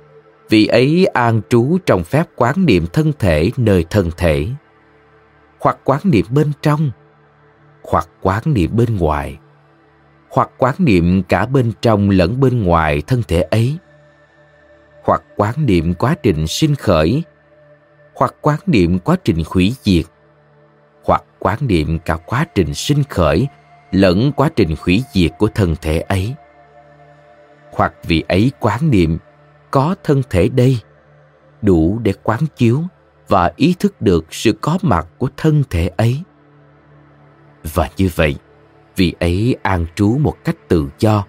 [0.49, 4.47] vị ấy an trú trong phép quán niệm thân thể nơi thân thể,
[5.59, 6.91] hoặc quán niệm bên trong
[7.87, 9.37] hoặc quán niệm bên ngoài,
[10.29, 13.77] hoặc quán niệm cả bên trong lẫn bên ngoài thân thể ấy,
[15.03, 17.23] hoặc quán niệm quá trình sinh khởi,
[18.15, 20.05] hoặc quán niệm quá trình hủy diệt,
[21.03, 23.47] hoặc quán niệm cả quá trình sinh khởi
[23.91, 26.33] lẫn quá trình hủy diệt của thân thể ấy.
[27.71, 29.17] Hoặc vì ấy quán niệm,
[29.71, 30.79] có thân thể đây,
[31.61, 32.81] đủ để quán chiếu
[33.27, 36.21] và ý thức được sự có mặt của thân thể ấy
[37.73, 38.35] và như vậy,
[38.95, 41.25] vì ấy an trú một cách tự do,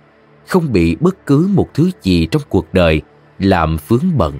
[0.46, 3.02] không bị bất cứ một thứ gì trong cuộc đời
[3.38, 4.38] làm vướng bận.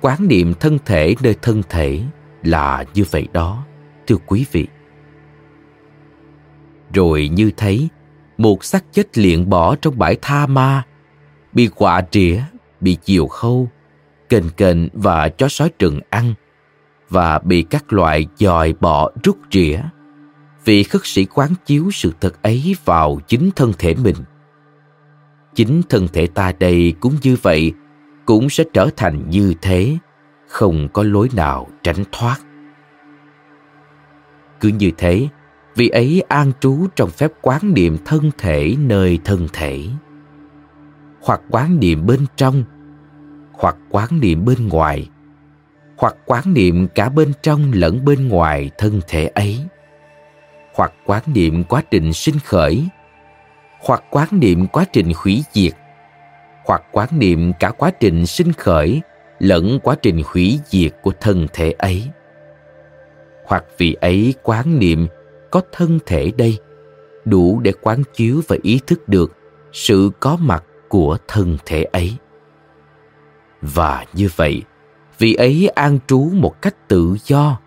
[0.00, 2.02] Quán niệm thân thể nơi thân thể
[2.42, 3.64] là như vậy đó,
[4.06, 4.66] thưa quý vị.
[6.92, 7.88] Rồi như thấy,
[8.38, 10.82] một xác chết liện bỏ trong bãi tha ma,
[11.52, 12.42] bị quạ trĩa,
[12.80, 13.68] bị chiều khâu,
[14.28, 16.34] kền kền và chó sói rừng ăn,
[17.10, 19.78] và bị các loại dòi bọ rút rỉa
[20.66, 24.16] vị khất sĩ quán chiếu sự thật ấy vào chính thân thể mình.
[25.54, 27.72] Chính thân thể ta đây cũng như vậy,
[28.24, 29.96] cũng sẽ trở thành như thế,
[30.48, 32.36] không có lối nào tránh thoát.
[34.60, 35.28] Cứ như thế,
[35.76, 39.84] vị ấy an trú trong phép quán niệm thân thể nơi thân thể.
[41.20, 42.64] Hoặc quán niệm bên trong,
[43.52, 45.08] hoặc quán niệm bên ngoài,
[45.96, 49.66] hoặc quán niệm cả bên trong lẫn bên ngoài thân thể ấy
[50.76, 52.88] hoặc quán niệm quá trình sinh khởi,
[53.80, 55.72] hoặc quán niệm quá trình hủy diệt,
[56.64, 59.00] hoặc quán niệm cả quá trình sinh khởi
[59.38, 62.10] lẫn quá trình hủy diệt của thân thể ấy.
[63.46, 65.06] Hoặc vì ấy quán niệm,
[65.50, 66.58] có thân thể đây,
[67.24, 69.36] đủ để quán chiếu và ý thức được
[69.72, 72.16] sự có mặt của thân thể ấy.
[73.62, 74.62] Và như vậy
[75.18, 77.58] vị ấy an trú một cách tự do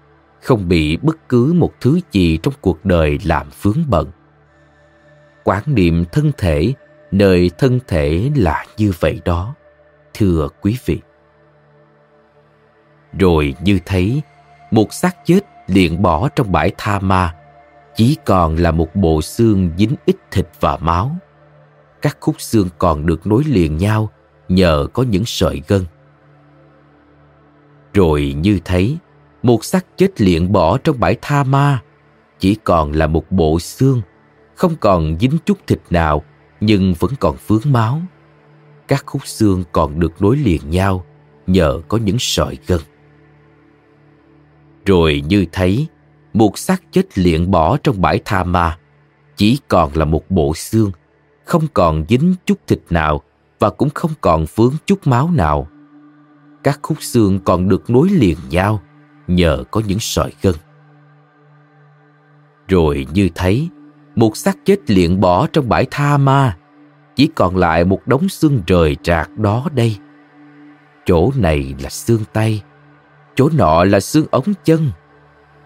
[0.41, 4.07] không bị bất cứ một thứ gì trong cuộc đời làm vướng bận.
[5.43, 6.73] Quán niệm thân thể,
[7.11, 9.55] nơi thân thể là như vậy đó,
[10.13, 10.99] thưa quý vị.
[13.19, 14.21] Rồi như thấy,
[14.71, 17.35] một xác chết liền bỏ trong bãi tha ma,
[17.95, 21.15] chỉ còn là một bộ xương dính ít thịt và máu.
[22.01, 24.09] Các khúc xương còn được nối liền nhau
[24.49, 25.85] nhờ có những sợi gân.
[27.93, 28.97] Rồi như thấy
[29.43, 31.81] một xác chết liệng bỏ trong bãi tha ma.
[32.39, 34.01] Chỉ còn là một bộ xương.
[34.55, 36.23] Không còn dính chút thịt nào,
[36.59, 38.01] nhưng vẫn còn vướng máu.
[38.87, 41.05] Các khúc xương còn được nối liền nhau,
[41.47, 42.79] nhờ có những sợi gân.
[44.85, 45.87] Rồi như thấy,
[46.33, 48.77] một xác chết liệng bỏ trong bãi tha ma.
[49.35, 50.91] Chỉ còn là một bộ xương,
[51.45, 53.21] không còn dính chút thịt nào
[53.59, 55.67] và cũng không còn vướng chút máu nào.
[56.63, 58.81] Các khúc xương còn được nối liền nhau
[59.29, 60.55] nhờ có những sợi gân.
[62.67, 63.69] Rồi như thấy,
[64.15, 66.57] một xác chết liện bỏ trong bãi tha ma.
[67.15, 69.97] Chỉ còn lại một đống xương rời rạc đó đây.
[71.05, 72.63] Chỗ này là xương tay,
[73.35, 74.91] chỗ nọ là xương ống chân,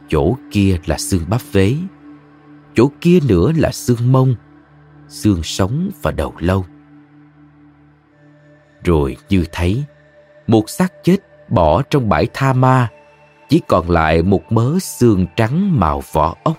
[0.09, 1.75] chỗ kia là xương bắp vế,
[2.73, 4.35] chỗ kia nữa là xương mông,
[5.07, 6.65] xương sống và đầu lâu.
[8.83, 9.83] Rồi như thấy,
[10.47, 11.17] một xác chết
[11.49, 12.89] bỏ trong bãi tha ma
[13.49, 16.57] chỉ còn lại một mớ xương trắng màu vỏ ốc.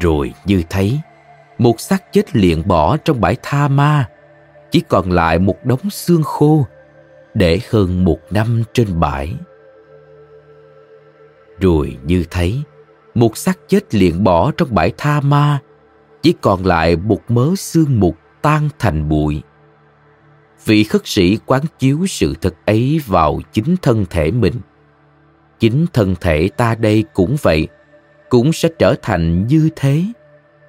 [0.00, 1.00] Rồi như thấy,
[1.58, 4.08] một xác chết liền bỏ trong bãi tha ma.
[4.70, 6.66] Chỉ còn lại một đống xương khô,
[7.34, 9.34] để hơn một năm trên bãi.
[11.60, 12.62] Rồi như thấy,
[13.14, 15.58] một xác chết liền bỏ trong bãi tha ma.
[16.22, 19.42] Chỉ còn lại một mớ xương mục tan thành bụi.
[20.64, 24.54] Vị khất sĩ quán chiếu sự thật ấy vào chính thân thể mình
[25.64, 27.68] chính thân thể ta đây cũng vậy,
[28.28, 30.04] cũng sẽ trở thành như thế,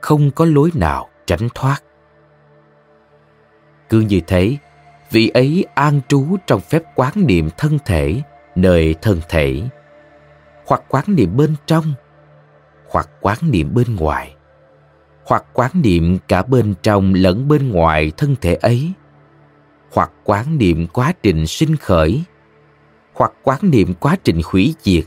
[0.02, 1.84] không có lối nào tránh thoát.
[3.90, 4.58] Cứ như thế,
[5.12, 8.22] vị ấy an trú trong phép quán niệm thân thể,
[8.56, 9.62] nơi thân thể,
[10.66, 11.94] hoặc quán niệm bên trong,
[12.90, 14.36] hoặc quán niệm bên ngoài,
[15.26, 18.92] hoặc quán niệm cả bên trong lẫn bên ngoài thân thể ấy,
[19.94, 22.24] hoặc quán niệm quá trình sinh khởi
[23.16, 25.04] hoặc quán niệm quá trình hủy diệt,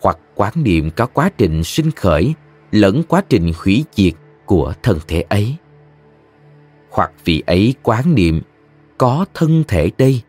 [0.00, 2.34] hoặc quán niệm cả quá trình sinh khởi
[2.70, 4.12] lẫn quá trình hủy diệt
[4.44, 5.56] của thân thể ấy.
[6.90, 8.40] Hoặc vì ấy quán niệm,
[8.98, 10.22] có thân thể đây,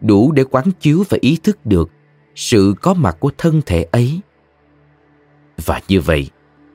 [0.00, 1.90] đủ để quán chiếu và ý thức được
[2.34, 4.20] sự có mặt của thân thể ấy.
[5.64, 6.30] Và như vậy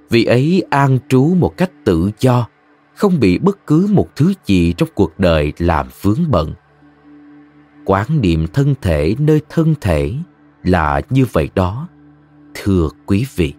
[0.09, 2.47] vị ấy an trú một cách tự do,
[2.95, 6.53] không bị bất cứ một thứ gì trong cuộc đời làm vướng bận
[7.85, 10.13] quán niệm thân thể nơi thân thể
[10.63, 11.87] là như vậy đó.
[12.53, 13.53] Thưa quý vị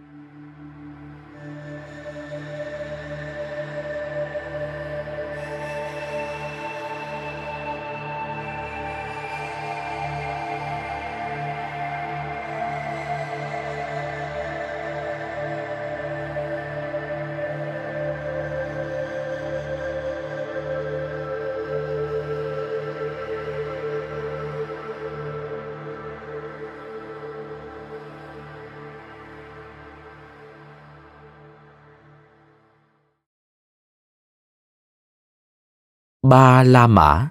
[36.34, 37.28] ba La Mã.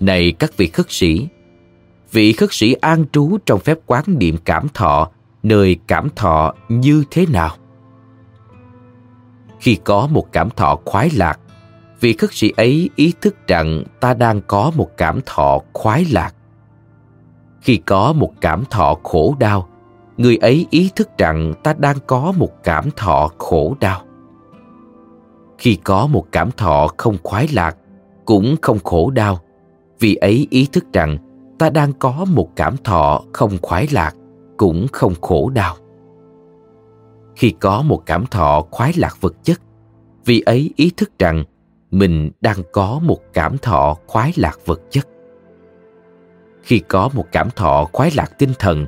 [0.00, 1.28] Này các vị khất sĩ,
[2.12, 5.10] vị khất sĩ an trú trong phép quán niệm cảm thọ
[5.42, 7.56] nơi cảm thọ như thế nào?
[9.60, 11.40] Khi có một cảm thọ khoái lạc,
[12.00, 16.34] vị khất sĩ ấy ý thức rằng ta đang có một cảm thọ khoái lạc.
[17.60, 19.68] Khi có một cảm thọ khổ đau,
[20.16, 24.02] người ấy ý thức rằng ta đang có một cảm thọ khổ đau.
[25.58, 27.76] Khi có một cảm thọ không khoái lạc,
[28.24, 29.38] cũng không khổ đau,
[30.00, 31.18] vì ấy ý thức rằng
[31.58, 34.16] ta đang có một cảm thọ không khoái lạc,
[34.56, 35.76] cũng không khổ đau.
[37.36, 39.60] Khi có một cảm thọ khoái lạc vật chất,
[40.24, 41.44] vì ấy ý thức rằng
[41.90, 45.08] mình đang có một cảm thọ khoái lạc vật chất.
[46.62, 48.86] Khi có một cảm thọ khoái lạc tinh thần,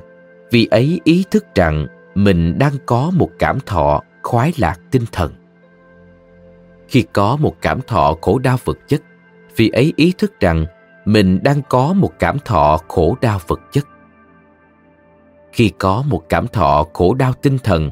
[0.51, 5.33] vì ấy ý thức rằng mình đang có một cảm thọ khoái lạc tinh thần.
[6.87, 9.01] Khi có một cảm thọ khổ đau vật chất,
[9.55, 10.65] vì ấy ý thức rằng
[11.05, 13.85] mình đang có một cảm thọ khổ đau vật chất.
[15.51, 17.89] Khi có một cảm thọ khổ đau tinh thần,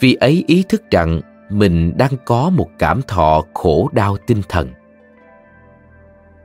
[0.00, 4.68] vì ấy ý thức rằng mình đang có một cảm thọ khổ đau tinh thần.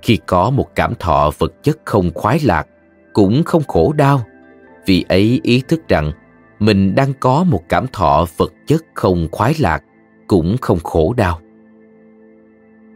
[0.01, 2.67] Khi có một cảm thọ vật chất không khoái lạc,
[3.13, 4.25] cũng không khổ đau,
[4.85, 6.11] vì ấy ý thức rằng
[6.59, 9.83] mình đang có một cảm thọ vật chất không khoái lạc,
[10.27, 11.39] cũng không khổ đau.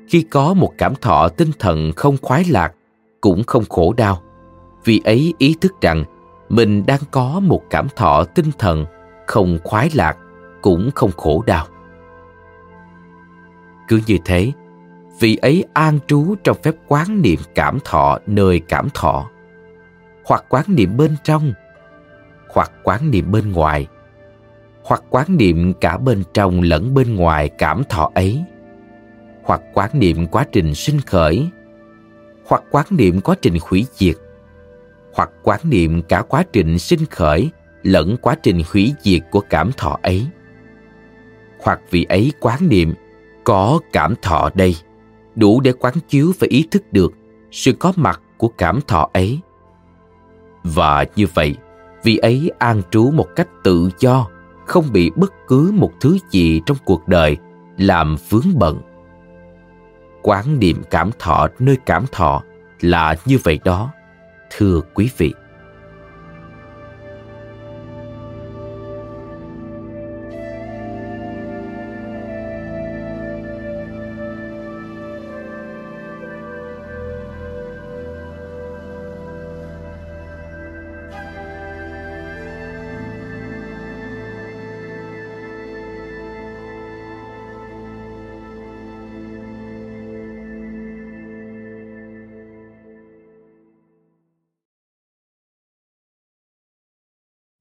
[0.10, 2.74] Khi có một cảm thọ tinh thần không khoái lạc,
[3.22, 4.22] cũng không khổ đau,
[4.86, 6.04] vì ấy ý thức rằng
[6.50, 8.86] mình đang có một cảm thọ tinh thần
[9.28, 10.18] không khoái lạc,
[10.62, 11.68] cũng không khổ đau.
[13.88, 14.52] Cứ như thế,
[15.20, 19.30] vị ấy an trú trong phép quán niệm cảm thọ nơi cảm thọ,
[20.26, 21.54] hoặc quán niệm bên trong,
[22.50, 23.88] hoặc quán niệm bên ngoài,
[24.84, 28.44] hoặc quán niệm cả bên trong lẫn bên ngoài cảm thọ ấy,
[29.44, 31.50] hoặc quán niệm quá trình sinh khởi,
[32.46, 34.16] hoặc quán niệm quá trình hủy diệt,
[35.14, 37.52] hoặc quán niệm cả quá trình sinh khởi
[37.84, 40.28] lẫn quá trình hủy diệt của cảm thọ ấy.
[41.60, 42.94] Hoặc vị ấy quán niệm
[43.48, 44.76] có cảm thọ đây,
[45.36, 47.14] đủ để quán chiếu và ý thức được
[47.52, 49.40] sự có mặt của cảm thọ ấy.
[50.64, 51.56] Và như vậy,
[52.04, 54.28] vị ấy an trú một cách tự do,
[54.66, 57.38] không bị bất cứ một thứ gì trong cuộc đời
[57.78, 58.82] làm vướng bận.
[60.22, 62.44] Quán niệm cảm thọ nơi cảm thọ
[62.82, 63.92] là như vậy đó,
[64.58, 65.34] thưa quý vị.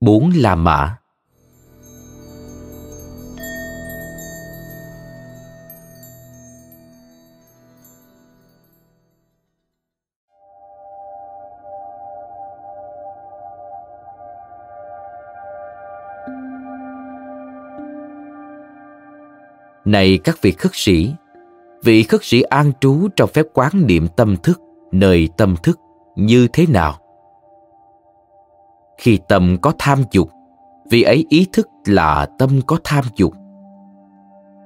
[0.06, 0.96] Bốn La Mã
[19.84, 21.14] Này các vị khất sĩ,
[21.84, 24.60] vị khất sĩ an trú trong phép quán niệm tâm thức,
[24.92, 25.78] nơi tâm thức
[26.16, 27.05] như thế nào?
[28.98, 30.30] Khi tâm có tham dục,
[30.90, 33.35] vì ấy ý thức là tâm có tham dục.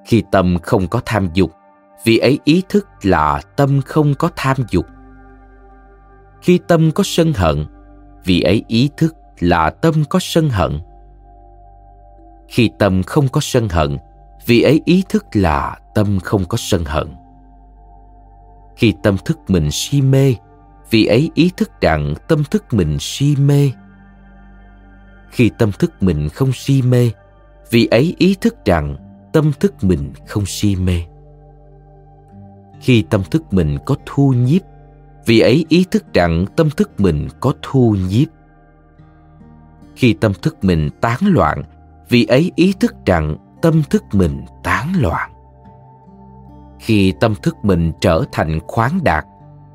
[0.05, 1.51] Khi tâm không có tham dục,
[2.05, 4.87] vì ấy ý thức là tâm không có tham dục.
[6.43, 7.66] Khi tâm có sân hận,
[8.24, 10.81] vì ấy ý thức là tâm có sân hận.
[12.49, 13.99] Khi tâm không có sân hận,
[14.47, 17.09] vì ấy ý thức là tâm không có sân hận.
[18.76, 20.35] Khi tâm thức mình si mê,
[20.91, 23.70] vì ấy ý thức rằng tâm thức mình si mê
[25.31, 27.11] khi tâm thức mình không si mê,
[27.70, 28.97] vì ấy ý thức rằng
[29.33, 31.03] tâm thức mình không si mê.
[32.81, 34.62] Khi tâm thức mình có thu nhiếp,
[35.26, 38.28] vì ấy ý thức rằng tâm thức mình có thu nhiếp.
[39.97, 41.62] Khi tâm thức mình tán loạn,
[42.09, 45.31] vì ấy ý thức rằng tâm thức mình tán loạn.
[46.78, 49.24] Khi tâm thức mình trở thành khoáng đạt,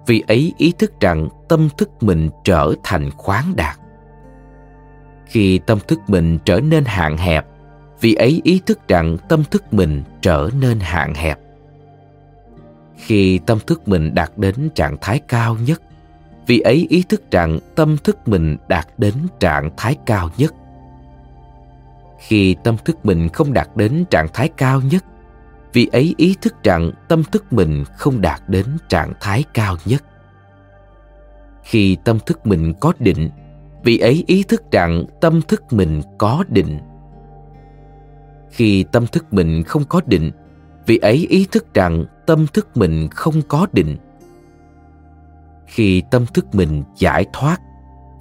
[0.07, 3.77] vì ấy ý thức rằng tâm thức mình trở thành khoáng đạt
[5.25, 7.45] khi tâm thức mình trở nên hạn hẹp,
[8.01, 11.39] vì ấy ý thức rằng tâm thức mình trở nên hạn hẹp.
[12.97, 15.81] Khi tâm thức mình đạt đến trạng thái cao nhất,
[16.47, 20.53] vì ấy ý thức rằng tâm thức mình đạt đến trạng thái cao nhất.
[22.19, 25.03] Khi tâm thức mình không đạt đến trạng thái cao nhất,
[25.73, 30.03] vì ấy ý thức rằng tâm thức mình không đạt đến trạng thái cao nhất.
[31.63, 33.29] Khi tâm thức mình có định
[33.85, 36.79] vị ấy ý thức rằng tâm thức mình có định.
[38.49, 40.31] Khi tâm thức mình không có định
[40.85, 43.97] vị ấy ý thức rằng tâm thức mình không có định.
[45.67, 47.61] Khi tâm thức mình giải thoát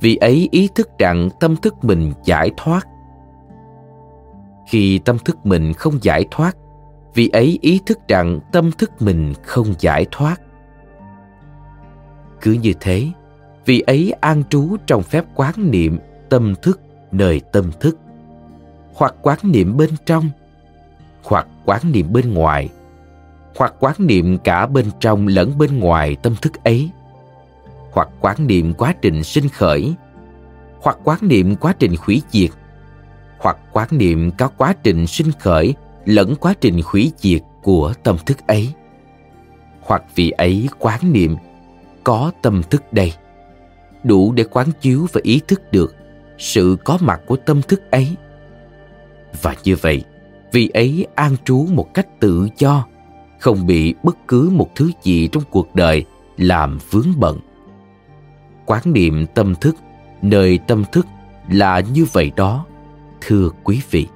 [0.01, 2.87] vị ấy ý thức rằng tâm thức mình giải thoát.
[4.69, 6.57] Khi tâm thức mình không giải thoát
[7.15, 10.37] vị ấy ý thức rằng tâm thức mình không giải thoát.
[12.41, 13.13] Cứ như thế
[13.67, 15.99] vị ấy an trú trong phép quán niệm
[16.29, 16.81] tâm thức
[17.13, 17.99] nơi tâm thức.
[18.95, 20.31] Hoặc quán niệm bên trong,
[21.23, 22.69] hoặc quán niệm bên ngoài.
[23.57, 26.91] Hoặc quán niệm cả bên trong lẫn bên ngoài tâm thức ấy.
[27.93, 29.95] Hoặc quán niệm quá trình sinh khởi,
[30.81, 32.51] hoặc quán niệm quá trình hủy diệt.
[33.39, 38.17] Hoặc quán niệm có quá trình sinh khởi lẫn quá trình hủy diệt của tâm
[38.27, 38.75] thức ấy.
[39.81, 41.37] Hoặc vị ấy quán niệm,
[42.05, 43.13] có tâm thức đây
[44.05, 45.95] đủ để quán chiếu và ý thức được
[46.39, 48.17] sự có mặt của tâm thức ấy.
[49.43, 50.05] Và như vậy
[50.53, 52.87] vị ấy an trú một cách tự do,
[53.41, 56.05] không bị bất cứ một thứ gì trong cuộc đời
[56.37, 57.41] làm vướng bận.
[58.67, 59.77] Quán niệm tâm thức,
[60.23, 61.07] nơi tâm thức
[61.49, 62.67] là như vậy đó,
[63.21, 64.07] thưa quý vị.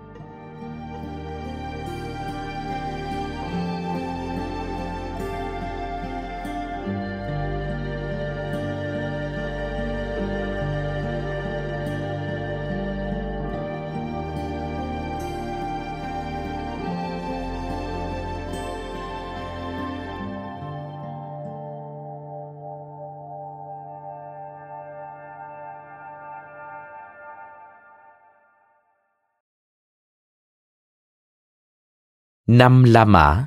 [32.51, 33.47] Năm La Mã.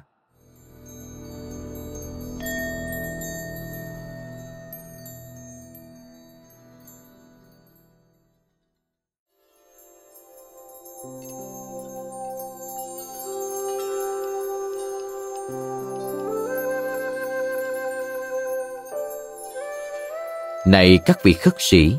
[20.68, 21.98] Này các vị khất sĩ,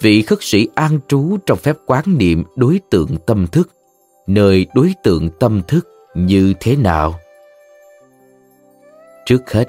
[0.00, 3.70] vị khất sĩ an trú trong phép quán niệm đối tượng tâm thức,
[4.26, 5.88] nơi đối tượng tâm thức
[6.26, 7.14] như thế nào?
[9.26, 9.68] Trước hết,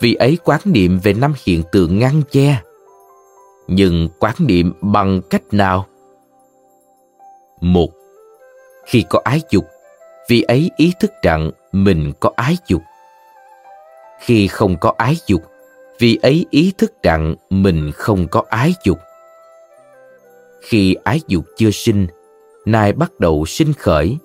[0.00, 2.62] vì ấy quán niệm về năm hiện tượng ngăn che.
[3.66, 5.86] Nhưng quán niệm bằng cách nào?
[7.60, 7.90] Một,
[8.86, 9.64] khi có ái dục,
[10.28, 12.82] vì ấy ý thức rằng mình có ái dục.
[14.20, 15.42] Khi không có ái dục,
[15.98, 18.98] vì ấy ý thức rằng mình không có ái dục.
[20.62, 22.06] Khi ái dục chưa sinh,
[22.64, 24.18] nay bắt đầu sinh khởi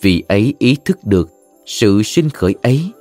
[0.00, 1.28] vì ấy ý thức được
[1.66, 2.92] sự sinh khởi ấy.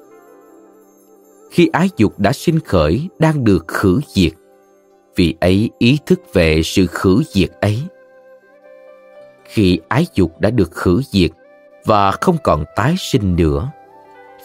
[1.51, 4.31] Khi ái dục đã sinh khởi, đang được khử diệt,
[5.15, 7.81] vì ấy ý thức về sự khử diệt ấy.
[9.45, 11.31] Khi ái dục đã được khử diệt
[11.85, 13.71] và không còn tái sinh nữa,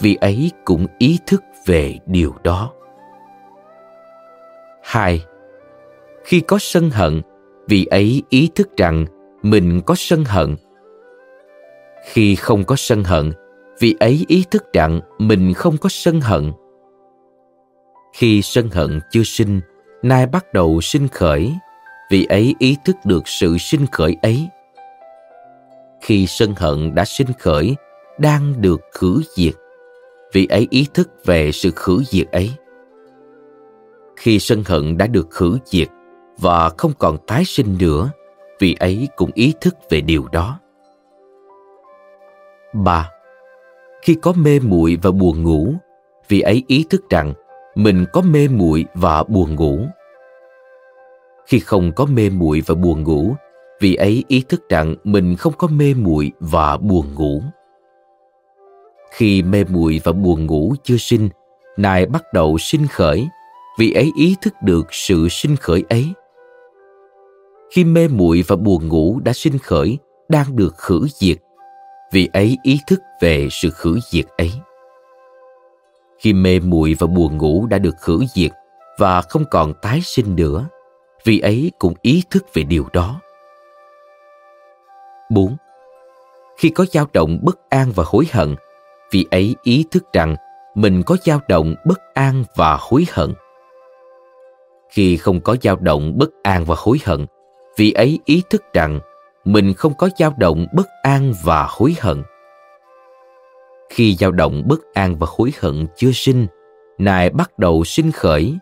[0.01, 2.72] vì ấy cũng ý thức về điều đó.
[4.82, 5.24] Hai,
[6.24, 7.22] khi có sân hận,
[7.68, 9.07] vì ấy ý thức rằng
[9.42, 10.57] mình có sân hận
[12.05, 13.32] khi không có sân hận,
[13.80, 16.53] vì ấy ý thức rằng mình không có sân hận.
[18.14, 19.61] Khi sân hận chưa sinh,
[20.03, 21.53] nay bắt đầu sinh khởi,
[22.11, 24.48] vì ấy ý thức được sự sinh khởi ấy.
[26.03, 27.76] Khi sân hận đã sinh khởi,
[28.18, 29.55] đang được khử diệt,
[30.32, 32.51] vì ấy ý thức về sự khử diệt ấy.
[34.16, 35.88] Khi sân hận đã được khử diệt
[36.38, 38.11] và không còn tái sinh nữa,
[38.61, 40.61] vì ấy cũng ý thức về điều đó.
[42.73, 43.11] 3.
[44.03, 45.75] Khi có mê muội và buồn ngủ,
[46.29, 47.33] vị ấy ý thức rằng
[47.75, 49.79] mình có mê muội và buồn ngủ.
[51.47, 53.35] Khi không có mê muội và buồn ngủ,
[53.81, 57.43] vị ấy ý thức rằng mình không có mê muội và buồn ngủ.
[59.11, 61.29] Khi mê muội và buồn ngủ chưa sinh,
[61.77, 63.29] nài bắt đầu sinh khởi,
[63.79, 66.09] vị ấy ý thức được sự sinh khởi ấy.
[67.71, 69.99] Khi mê muội và buồn ngủ đã sinh khởi,
[70.29, 71.37] đang được khử diệt,
[72.13, 74.53] vì ấy ý thức về sự khử diệt ấy
[76.19, 78.51] khi mê muội và buồn ngủ đã được khử diệt
[78.99, 80.69] và không còn tái sinh nữa
[81.25, 83.21] vì ấy cũng ý thức về điều đó
[85.31, 85.57] 4.
[86.57, 88.57] Khi có dao động bất an và hối hận,
[89.11, 90.37] vì ấy ý thức rằng
[90.75, 93.35] mình có dao động bất an và hối hận.
[94.91, 97.27] Khi không có dao động bất an và hối hận,
[97.77, 99.01] vì ấy ý thức rằng
[99.45, 102.22] mình không có dao động bất an và hối hận.
[103.91, 106.47] Khi dao động bất an và hối hận chưa sinh,
[106.99, 108.59] nài bắt đầu sinh khởi,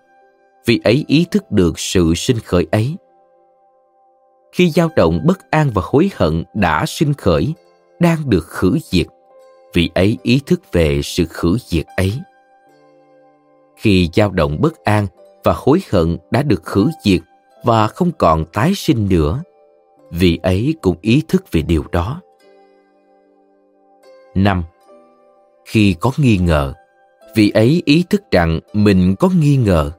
[0.66, 2.96] vì ấy ý thức được sự sinh khởi ấy.
[4.52, 7.54] Khi dao động bất an và hối hận đã sinh khởi,
[8.00, 9.06] đang được khử diệt,
[9.74, 12.12] vì ấy ý thức về sự khử diệt ấy.
[13.76, 15.06] Khi dao động bất an
[15.44, 17.20] và hối hận đã được khử diệt
[17.64, 19.42] và không còn tái sinh nữa
[20.10, 22.20] vị ấy cũng ý thức về điều đó.
[24.34, 24.62] Năm,
[25.64, 26.74] khi có nghi ngờ
[27.34, 29.92] vị ấy ý thức rằng mình có nghi ngờ.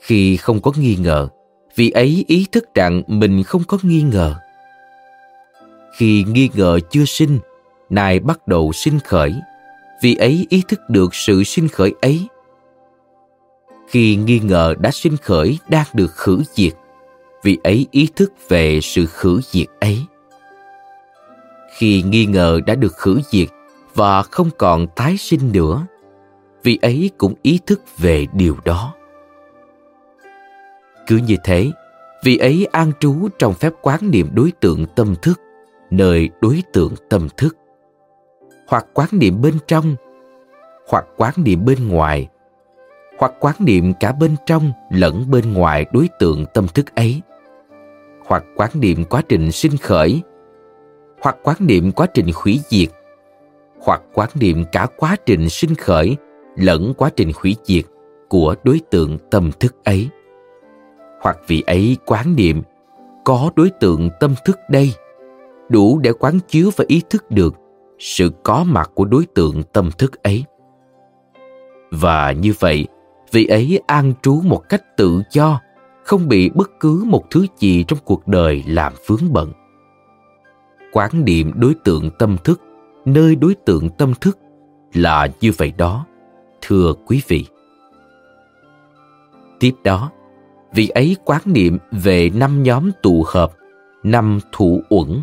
[0.00, 1.28] Khi không có nghi ngờ
[1.76, 4.34] vị ấy ý thức rằng mình không có nghi ngờ.
[5.96, 7.38] Khi nghi ngờ chưa sinh
[7.90, 9.34] nay bắt đầu sinh khởi
[10.00, 12.26] vị ấy ý thức được sự sinh khởi ấy.
[13.88, 16.72] Khi nghi ngờ đã sinh khởi, đang được khử diệt
[17.42, 20.06] vì ấy ý thức về sự khử diệt ấy.
[21.76, 23.48] Khi nghi ngờ đã được khử diệt
[23.94, 25.86] và không còn tái sinh nữa,
[26.62, 28.94] vì ấy cũng ý thức về điều đó.
[31.06, 31.70] Cứ như thế,
[32.24, 35.40] vì ấy an trú trong phép quán niệm đối tượng tâm thức,
[35.90, 37.56] nơi đối tượng tâm thức.
[38.68, 39.96] Hoặc quán niệm bên trong,
[40.88, 42.28] hoặc quán niệm bên ngoài,
[43.18, 47.22] hoặc quán niệm cả bên trong lẫn bên ngoài đối tượng tâm thức ấy
[48.30, 50.22] hoặc quán niệm quá trình sinh khởi,
[51.22, 52.88] hoặc quán niệm quá trình hủy diệt,
[53.80, 56.16] hoặc quán niệm cả quá trình sinh khởi
[56.56, 57.84] lẫn quá trình hủy diệt
[58.28, 60.08] của đối tượng tâm thức ấy.
[61.20, 62.62] Hoặc vị ấy quán niệm,
[63.24, 64.92] có đối tượng tâm thức đây,
[65.68, 67.54] đủ để quán chiếu và ý thức được
[67.98, 70.44] sự có mặt của đối tượng tâm thức ấy.
[71.90, 72.86] Và như vậy
[73.32, 75.60] vị ấy an trú một cách tự do
[76.04, 79.52] không bị bất cứ một thứ gì trong cuộc đời làm vướng bận.
[80.92, 82.60] Quán niệm đối tượng tâm thức,
[83.04, 84.38] nơi đối tượng tâm thức
[84.94, 86.06] là như vậy đó,
[86.62, 87.46] thưa quý vị.
[89.60, 90.10] Tiếp đó,
[90.72, 93.52] vị ấy quán niệm về năm nhóm tụ hợp,
[94.02, 95.22] năm thủ uẩn,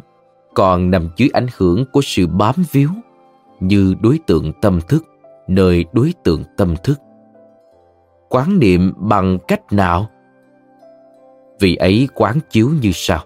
[0.54, 2.90] còn nằm dưới ảnh hưởng của sự bám víu
[3.60, 5.06] như đối tượng tâm thức,
[5.48, 7.00] nơi đối tượng tâm thức.
[8.30, 10.10] Quán niệm bằng cách nào?
[11.60, 13.24] Vị ấy quán chiếu như sau.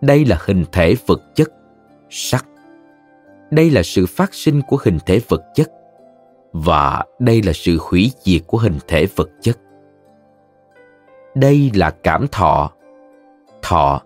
[0.00, 1.48] Đây là hình thể vật chất,
[2.10, 2.46] sắc.
[3.50, 5.70] Đây là sự phát sinh của hình thể vật chất
[6.52, 9.58] và đây là sự hủy diệt của hình thể vật chất.
[11.34, 12.72] Đây là cảm thọ
[13.62, 14.02] thọ.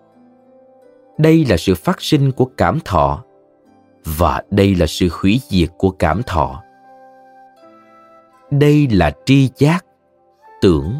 [1.17, 3.23] Đây là sự phát sinh của cảm thọ
[4.05, 6.63] và đây là sự hủy diệt của cảm thọ.
[8.51, 9.85] Đây là tri giác,
[10.61, 10.93] tưởng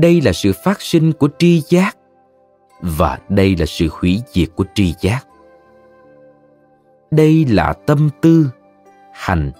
[0.00, 1.96] đây là sự phát sinh của tri giác,
[2.80, 5.20] và đây là sự hủy diệt của tri giác.
[7.10, 8.50] Đây là tâm tư,
[9.12, 9.52] hành.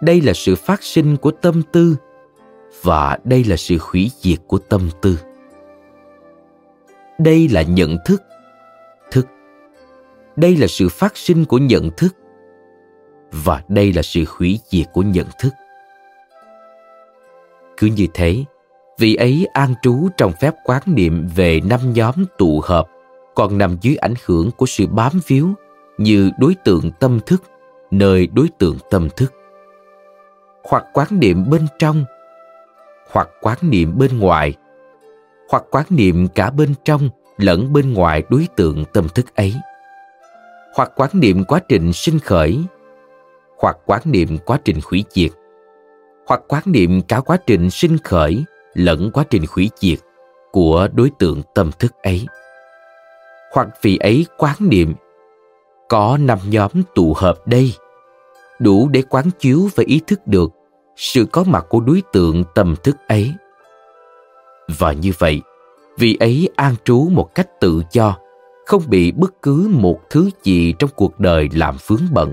[0.00, 1.96] Đây là sự phát sinh của tâm tư,
[2.82, 5.18] và đây là sự hủy diệt của tâm tư.
[7.18, 8.22] Đây là nhận thức
[9.10, 9.26] thức.
[10.36, 12.16] Đây là sự phát sinh của nhận thức,
[13.32, 15.50] và đây là sự hủy diệt của nhận thức.
[17.76, 18.44] Cứ như thế
[18.98, 22.88] vị ấy, an trú trong phép quán niệm về năm nhóm tụ hợp
[23.34, 25.54] còn nằm dưới ảnh hưởng của sự bám víu
[25.98, 27.42] như đối tượng tâm thức,
[27.90, 29.32] nơi đối tượng tâm thức.
[30.64, 32.04] Hoặc quán niệm bên trong,
[33.10, 34.54] hoặc quán niệm bên ngoài.
[35.50, 39.54] Hoặc quán niệm cả bên trong lẫn bên ngoài đối tượng tâm thức ấy.
[40.74, 42.64] Hoặc quán niệm quá trình sinh khởi,
[43.58, 45.30] hoặc quán niệm quá trình hủy diệt.
[46.26, 48.44] Hoặc quán niệm cả quá trình sinh khởi
[48.78, 49.98] lẫn quá trình hủy diệt
[50.52, 52.26] của đối tượng tâm thức ấy.
[53.52, 54.94] Hoặc vì ấy quán niệm,
[55.88, 57.72] có năm nhóm tụ hợp đây,
[58.58, 60.50] đủ để quán chiếu và ý thức được
[60.96, 63.34] sự có mặt của đối tượng tâm thức ấy.
[64.78, 65.42] Và như vậy
[65.98, 68.16] vị ấy an trú một cách tự do,
[68.66, 72.32] không bị bất cứ một thứ gì trong cuộc đời làm vướng bận.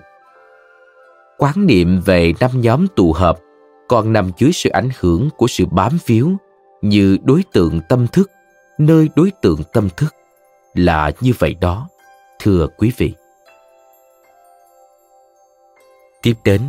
[1.38, 3.40] Quán niệm về năm nhóm tụ hợp
[3.88, 6.38] còn nằm dưới sự ảnh hưởng của sự bám víu
[6.82, 8.32] như đối tượng tâm thức,
[8.78, 10.16] nơi đối tượng tâm thức.
[10.74, 11.90] Là như vậy đó,
[12.40, 13.14] thưa quý vị.
[16.22, 16.62] Tiếp đến,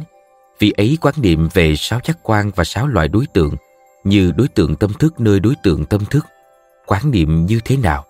[0.59, 3.57] vị ấy quan niệm về sáu giác quan và sáu loại đối tượng,
[4.05, 6.27] như đối tượng tâm thức nơi đối tượng tâm thức.
[6.87, 8.05] Quán niệm như thế nào?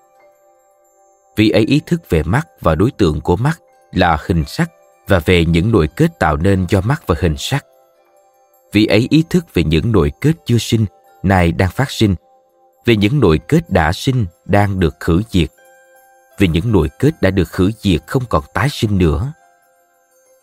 [1.37, 3.61] Vị ấy ý thức về mắt và đối tượng của mắt
[3.93, 4.71] là hình sắc
[5.09, 7.65] và về những nội kết tạo nên do mắt và hình sắc
[8.77, 10.87] vị ấy ý thức về những nội kết chưa sinh
[11.23, 12.15] nay đang phát sinh.
[12.85, 15.49] Về những nội kết đã sinh đang được khử diệt.
[16.39, 19.33] Về những nội kết đã được khử diệt không còn tái sinh nữa.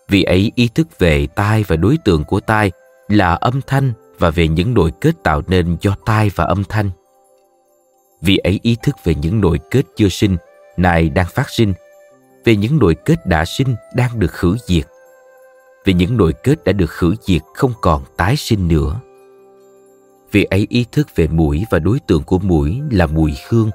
[0.10, 2.72] Vì ấy ý thức về tai và đối tượng của tai
[3.08, 6.90] là âm thanh và về những nội kết tạo nên do tai và âm thanh.
[8.22, 10.38] Vì ấy ý thức về những nội kết chưa sinh,
[10.78, 11.74] này đang phát sinh,
[12.46, 14.86] về những nội kết đã sinh đang được khử diệt,
[15.86, 19.00] vì những nội kết đã được khử diệt không còn tái sinh nữa.
[20.32, 23.72] Vì ấy ý thức về mũi và đối tượng của mũi là mùi hương,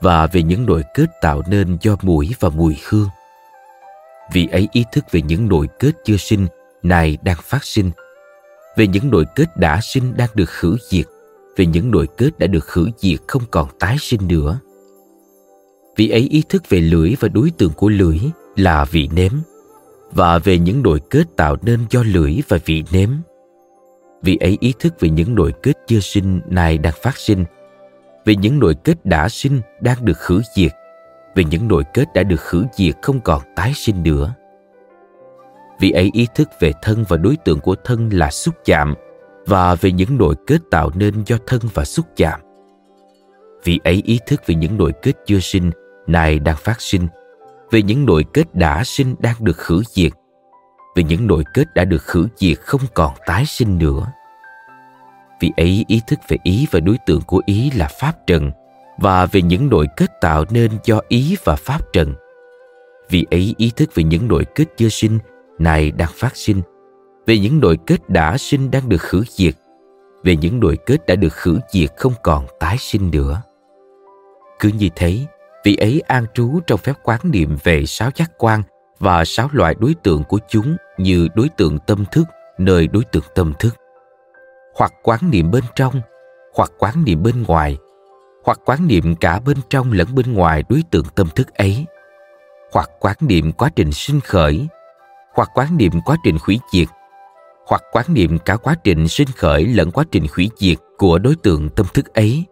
[0.00, 3.08] và về những nội kết tạo nên do mũi và mùi hương.
[4.32, 6.46] Vì ấy ý thức về những nội kết chưa sinh,
[6.82, 7.90] này đang phát sinh
[8.76, 11.06] về những nội kết đã sinh đang được khử diệt,
[11.56, 14.60] về những nội kết đã được khử diệt không còn tái sinh nữa
[15.96, 18.18] vì ấy ý thức về lưỡi và đối tượng của lưỡi
[18.56, 19.32] là vị nếm
[20.12, 23.08] và về những nội kết tạo nên do lưỡi và vị nếm.
[24.22, 27.44] Vì ấy ý thức về những nội kết chưa sinh này đang phát sinh
[28.24, 30.72] về những nội kết đã sinh đang được khử diệt
[31.34, 34.34] về những nội kết đã được khử diệt không còn tái sinh nữa.
[35.80, 38.94] Vì ấy ý thức về thân và đối tượng của thân là xúc chạm,
[39.46, 42.40] và về những nội kết tạo nên do thân và xúc chạm.
[43.64, 45.70] Vì ấy ý thức về những nội kết chưa sinh
[46.06, 47.06] này đang phát sinh
[47.72, 50.12] về những nội kết đã sinh đang được khử diệt.
[50.96, 54.12] Về những nội kết đã được khử diệt không còn tái sinh nữa.
[55.40, 58.50] Vì ấy, ý thức về ý và đối tượng của ý là pháp trần.
[58.98, 62.14] Và về những nội kết tạo nên do ý và pháp trần.
[63.10, 65.18] Vì ấy, ý thức về những nội kết chưa sinh,
[65.58, 66.60] này đang phát sinh.
[67.26, 69.54] Về những nội kết đã sinh đang được khử diệt.
[70.24, 73.42] Về những nội kết đã được khử diệt không còn tái sinh nữa.
[74.58, 75.18] Cứ như thế
[75.64, 78.62] vị ấy an trú trong phép quán niệm về sáu giác quan
[78.98, 82.26] và sáu loại đối tượng của chúng như đối tượng tâm thức,
[82.58, 83.74] nơi đối tượng tâm thức.
[84.74, 86.00] Hoặc quán niệm bên trong,
[86.54, 87.78] hoặc quán niệm bên ngoài,
[88.44, 91.86] hoặc quán niệm cả bên trong lẫn bên ngoài đối tượng tâm thức ấy.
[92.72, 94.66] Hoặc quán niệm quá trình sinh khởi,
[95.34, 96.88] hoặc quán niệm quá trình hủy diệt,
[97.66, 101.36] hoặc quán niệm cả quá trình sinh khởi lẫn quá trình hủy diệt của đối
[101.42, 102.44] tượng tâm thức ấy.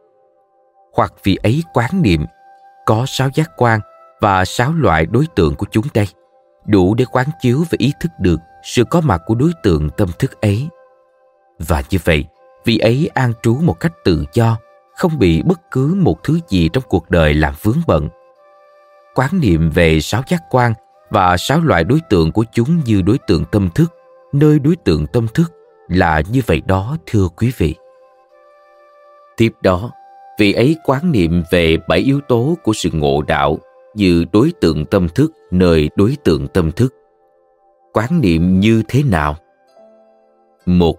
[0.96, 2.24] Hoặc vì ấy quán niệm
[2.90, 3.80] có sáu giác quan
[4.20, 6.06] và sáu loại đối tượng của chúng đây,
[6.66, 10.08] đủ để quán chiếu và ý thức được sự có mặt của đối tượng tâm
[10.18, 10.68] thức ấy.
[11.58, 12.24] Và như vậy,
[12.64, 14.56] vị ấy an trú một cách tự do,
[14.96, 18.08] không bị bất cứ một thứ gì trong cuộc đời làm vướng bận.
[19.14, 20.74] Quán niệm về sáu giác quan
[21.10, 23.94] và sáu loại đối tượng của chúng như đối tượng tâm thức,
[24.32, 25.52] nơi đối tượng tâm thức
[25.88, 27.74] là như vậy đó, thưa quý vị.
[29.36, 29.90] Tiếp đó
[30.38, 33.58] vị ấy quán niệm về bảy yếu tố của sự ngộ đạo
[33.94, 36.94] như đối tượng tâm thức, nơi đối tượng tâm thức.
[37.92, 39.36] Quán niệm như thế nào?
[40.66, 40.98] Một,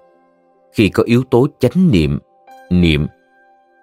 [0.74, 2.20] khi có yếu tố chánh niệm
[2.72, 3.08] niệm.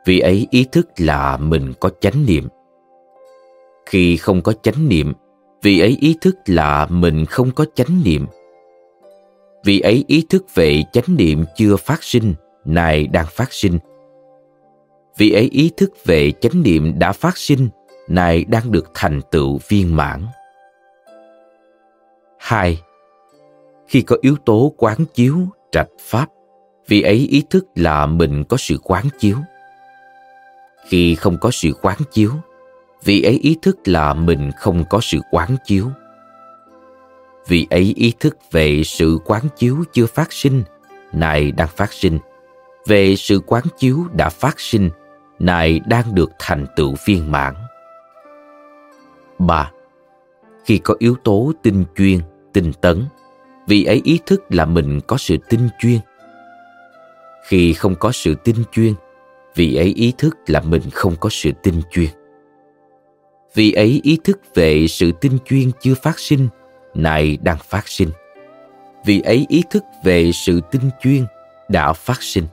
[0.04, 2.48] Vị ấy ý thức là mình có chánh niệm.
[3.86, 5.12] Khi không có chánh niệm,
[5.62, 8.26] vì ấy ý thức là mình không có chánh niệm.
[9.64, 12.34] Vì ấy ý thức về chánh niệm chưa phát sinh
[12.64, 13.78] này đang phát sinh
[15.18, 17.68] vì ấy ý thức về chánh niệm đã phát sinh,
[18.08, 20.26] này đang được thành tựu viên mãn.
[22.38, 22.82] Hai,
[23.86, 25.38] khi có yếu tố quán chiếu,
[25.72, 26.26] trạch pháp,
[26.88, 29.36] vì ấy ý thức là mình có sự quán chiếu.
[30.88, 32.32] Khi không có sự quán chiếu,
[33.04, 35.86] vì ấy ý thức là mình không có sự quán chiếu.
[37.48, 40.62] Vì ấy ý thức về sự quán chiếu chưa phát sinh,
[41.12, 42.18] này đang phát sinh.
[42.86, 44.90] Về sự quán chiếu đã phát sinh
[45.38, 47.54] này đang được thành tựu viên mãn.
[49.38, 49.70] Ba
[50.64, 52.20] khi có yếu tố tinh chuyên,
[52.52, 53.04] tinh tấn,
[53.66, 55.98] vì ấy ý thức là mình có sự tinh chuyên.
[57.46, 58.94] Khi không có sự tinh chuyên,
[59.54, 62.08] vì ấy ý thức là mình không có sự tinh chuyên.
[63.54, 66.48] Vì ấy ý thức về sự tinh chuyên chưa phát sinh,
[66.94, 68.10] này đang phát sinh.
[69.04, 71.24] Vì ấy ý thức về sự tinh chuyên
[71.68, 72.44] đã phát sinh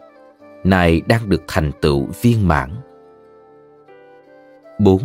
[0.65, 2.69] này đang được thành tựu viên mãn
[4.79, 5.01] 4.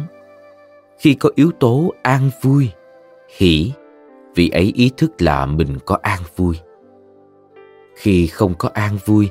[0.99, 2.71] Khi có yếu tố an vui,
[3.37, 3.73] hỷ,
[4.35, 6.57] vì ấy ý thức là mình có an vui.
[7.97, 9.31] Khi không có an vui,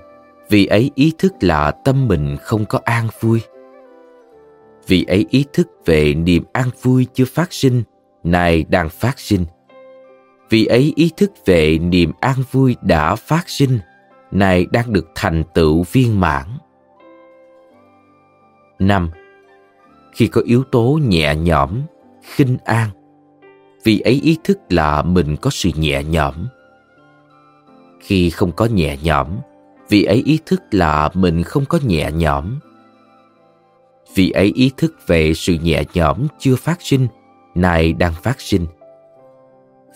[0.49, 3.41] vì ấy ý thức là tâm mình không có an vui
[4.87, 7.83] vì ấy ý thức về niềm an vui chưa phát sinh
[8.23, 9.45] nay đang phát sinh
[10.49, 13.79] vì ấy ý thức về niềm an vui đã phát sinh
[14.31, 16.47] nay đang được thành tựu viên mãn.
[18.79, 19.09] Năm,
[20.13, 21.81] khi có yếu tố nhẹ nhõm,
[22.21, 22.89] khinh an,
[23.83, 26.35] vì ấy ý thức là mình có sự nhẹ nhõm.
[27.99, 29.27] Khi không có nhẹ nhõm,
[29.89, 32.59] vì ấy ý thức là mình không có nhẹ nhõm.
[34.15, 37.07] Vì ấy ý thức về sự nhẹ nhõm chưa phát sinh,
[37.55, 38.65] nay đang phát sinh.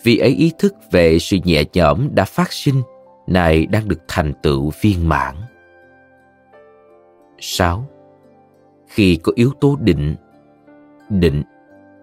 [0.02, 2.82] Vì ấy ý thức về sự nhẹ nhõm đã phát sinh
[3.26, 5.34] nay đang được thành tựu viên mãn
[7.38, 7.84] 6.
[8.86, 10.16] Khi có yếu tố định,
[11.10, 11.42] định,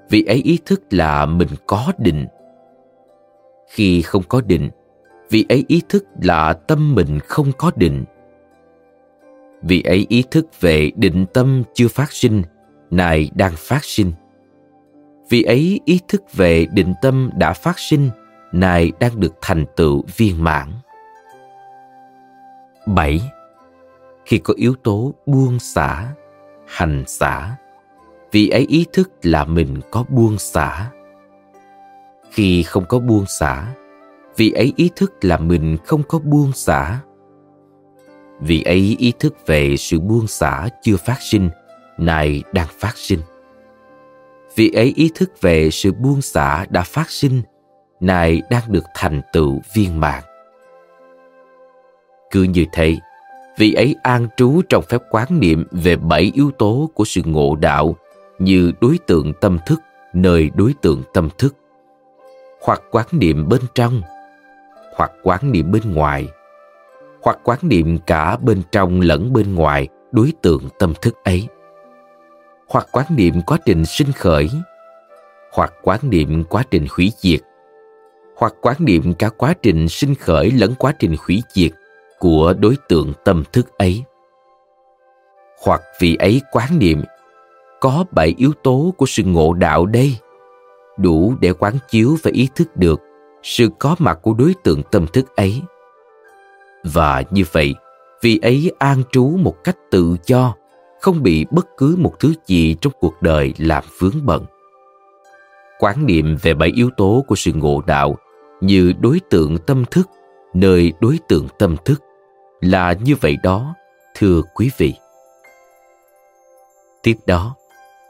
[0.09, 2.27] vì ấy ý thức là mình có định.
[3.67, 4.69] Khi không có định,
[5.29, 8.05] vì ấy ý thức là tâm mình không có định.
[9.61, 12.43] Vì ấy ý thức về định tâm chưa phát sinh,
[12.89, 14.11] này đang phát sinh.
[15.29, 18.09] Vì ấy ý thức về định tâm đã phát sinh,
[18.51, 20.71] này đang được thành tựu viên mãn.
[22.85, 23.21] 7.
[24.25, 26.07] Khi có yếu tố buông xả,
[26.67, 27.55] hành xả,
[28.31, 30.91] vì ấy ý thức là mình có buông xả.
[32.31, 33.65] Khi không có buông xả,
[34.37, 36.99] vì ấy ý thức là mình không có buông xả.
[38.39, 41.49] Vì ấy ý thức về sự buông xả chưa phát sinh,
[41.97, 43.19] này đang phát sinh.
[44.55, 47.41] Vì ấy ý thức về sự buông xả đã phát sinh,
[47.99, 50.23] này đang được thành tựu viên mãn.
[52.31, 52.97] Cứ như thế,
[53.57, 57.55] vị ấy an trú trong phép quán niệm về bảy yếu tố của sự ngộ
[57.55, 57.95] đạo
[58.39, 59.81] như đối tượng tâm thức
[60.13, 61.55] nơi đối tượng tâm thức.
[62.61, 64.01] Hoặc quán niệm bên trong
[64.95, 66.27] hoặc quán niệm bên ngoài.
[67.21, 71.47] Hoặc quán niệm cả bên trong lẫn bên ngoài đối tượng tâm thức ấy.
[72.67, 74.49] Hoặc quán niệm quá trình sinh khởi
[75.51, 77.39] hoặc quán niệm quá trình hủy diệt.
[78.35, 81.71] Hoặc quán niệm cả quá trình sinh khởi lẫn quá trình hủy diệt
[82.21, 84.03] của đối tượng tâm thức ấy.
[85.65, 87.01] Hoặc vì ấy quán niệm,
[87.79, 90.17] có bảy yếu tố của sự ngộ đạo đây,
[90.97, 93.01] đủ để quán chiếu và ý thức được
[93.43, 95.61] sự có mặt của đối tượng tâm thức ấy.
[96.83, 97.75] Và như vậy,
[98.21, 100.55] vì ấy an trú một cách tự do,
[101.01, 104.45] không bị bất cứ một thứ gì trong cuộc đời làm vướng bận.
[105.79, 108.15] Quán niệm về bảy yếu tố của sự ngộ đạo
[108.61, 110.09] như đối tượng tâm thức,
[110.53, 112.01] nơi đối tượng tâm thức
[112.61, 113.75] là như vậy đó,
[114.15, 114.93] thưa quý vị.
[117.03, 117.55] Tiếp đó,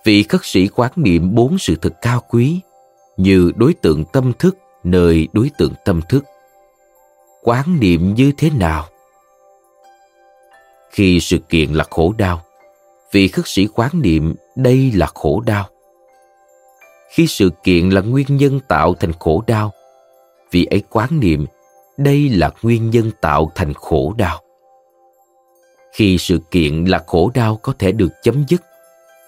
[0.04, 2.60] vị khất sĩ quán niệm bốn sự thật cao quý
[3.18, 6.26] như đối tượng tâm thức nơi đối tượng tâm thức.
[7.42, 8.88] Quán niệm như thế nào?
[10.92, 12.42] Khi sự kiện là khổ đau,
[13.12, 15.70] vị khất sĩ quán niệm đây là khổ đau.
[17.12, 19.72] Khi sự kiện là nguyên nhân tạo thành khổ đau,
[20.52, 21.46] vị ấy quán niệm
[22.04, 24.42] đây là nguyên nhân tạo thành khổ đau.
[25.94, 28.62] Khi sự kiện là khổ đau có thể được chấm dứt,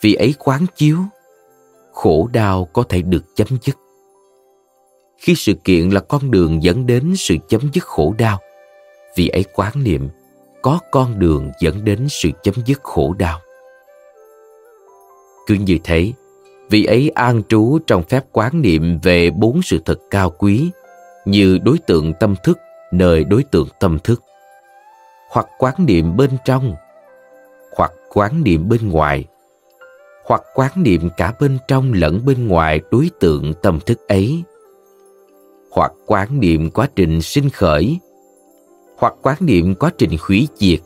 [0.02, 0.98] vì ấy quán chiếu,
[1.94, 3.76] khổ đau có thể được chấm dứt.
[5.18, 8.40] Khi sự kiện là con đường dẫn đến sự chấm dứt khổ đau,
[9.16, 10.10] vì ấy quán niệm
[10.62, 13.40] có con đường dẫn đến sự chấm dứt khổ đau.
[15.48, 16.14] Cứ như thế,
[16.70, 20.72] vì ấy an trú trong phép quán niệm về bốn sự thật cao quý
[21.26, 22.58] như đối tượng tâm thức,
[22.92, 24.24] nơi đối tượng tâm thức.
[25.30, 26.76] Hoặc quán niệm bên trong,
[27.78, 29.26] hoặc quán niệm bên ngoài.
[30.26, 34.44] Hoặc quán niệm cả bên trong lẫn bên ngoài đối tượng tâm thức ấy.
[35.72, 38.00] Hoặc quán niệm quá trình sinh khởi,
[38.98, 40.80] hoặc quán niệm quá trình hủy diệt.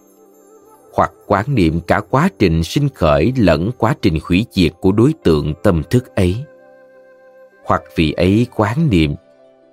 [0.93, 5.13] Hoặc quán niệm cả quá trình sinh khởi lẫn quá trình hủy diệt của đối
[5.23, 6.35] tượng tâm thức ấy.
[7.65, 9.15] Hoặc vì ấy quán niệm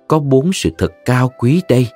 [0.07, 1.87] có bốn sự thật cao quý đây.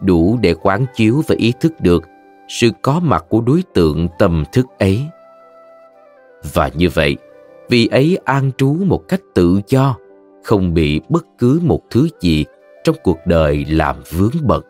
[0.00, 2.04] Đủ để quán chiếu và ý thức được
[2.48, 5.02] sự có mặt của đối tượng tâm thức ấy.
[6.54, 7.16] Và như vậy,
[7.68, 9.96] vì ấy an trú một cách tự do,
[10.44, 12.44] không bị bất cứ một thứ gì
[12.84, 14.62] trong cuộc đời làm vướng bận.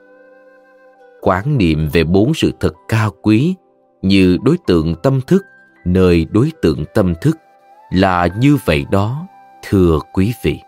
[1.20, 3.54] Quán niệm về bốn sự thật cao quý
[4.02, 5.42] như đối tượng tâm thức
[5.84, 7.38] nơi đối tượng tâm thức
[7.90, 9.26] là như vậy đó,
[9.68, 10.60] thưa quý vị.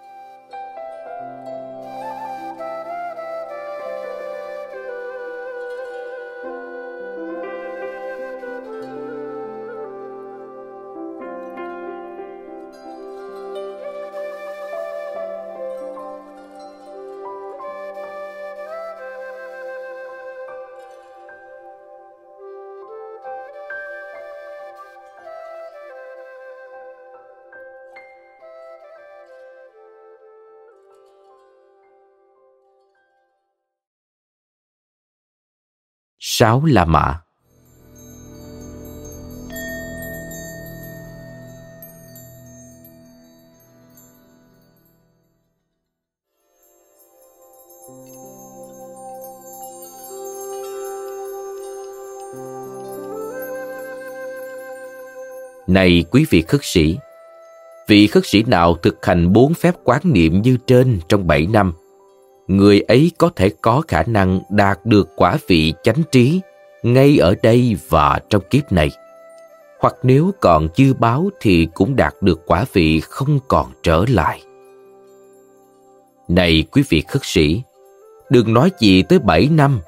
[36.40, 37.20] Sáu La Mã.
[55.66, 56.98] Này quý vị khất sĩ,
[57.88, 61.72] vị khất sĩ nào thực hành bốn phép quán niệm như trên trong bảy năm–
[62.48, 66.40] người ấy có thể có khả năng đạt được quả vị chánh trí
[66.82, 68.90] ngay ở đây và trong kiếp này
[69.80, 74.42] hoặc nếu còn dư báo thì cũng đạt được quả vị không còn trở lại.
[76.28, 77.62] Này quý vị khất sĩ,
[78.30, 79.80] đừng nói gì tới bảy năm.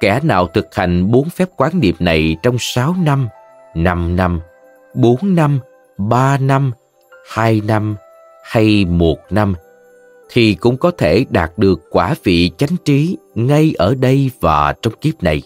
[0.00, 3.28] Kẻ nào thực hành bốn phép quán niệm này trong sáu năm,
[3.74, 4.40] năm năm,
[4.94, 5.60] bốn năm,
[5.98, 6.72] ba năm,
[7.30, 7.96] hai năm
[8.44, 9.54] hay một năm
[10.34, 14.92] thì cũng có thể đạt được quả vị chánh trí ngay ở đây và trong
[15.00, 15.42] kiếp này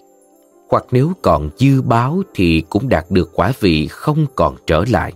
[0.70, 5.12] hoặc nếu còn dư báo thì cũng đạt được quả vị không còn trở lại.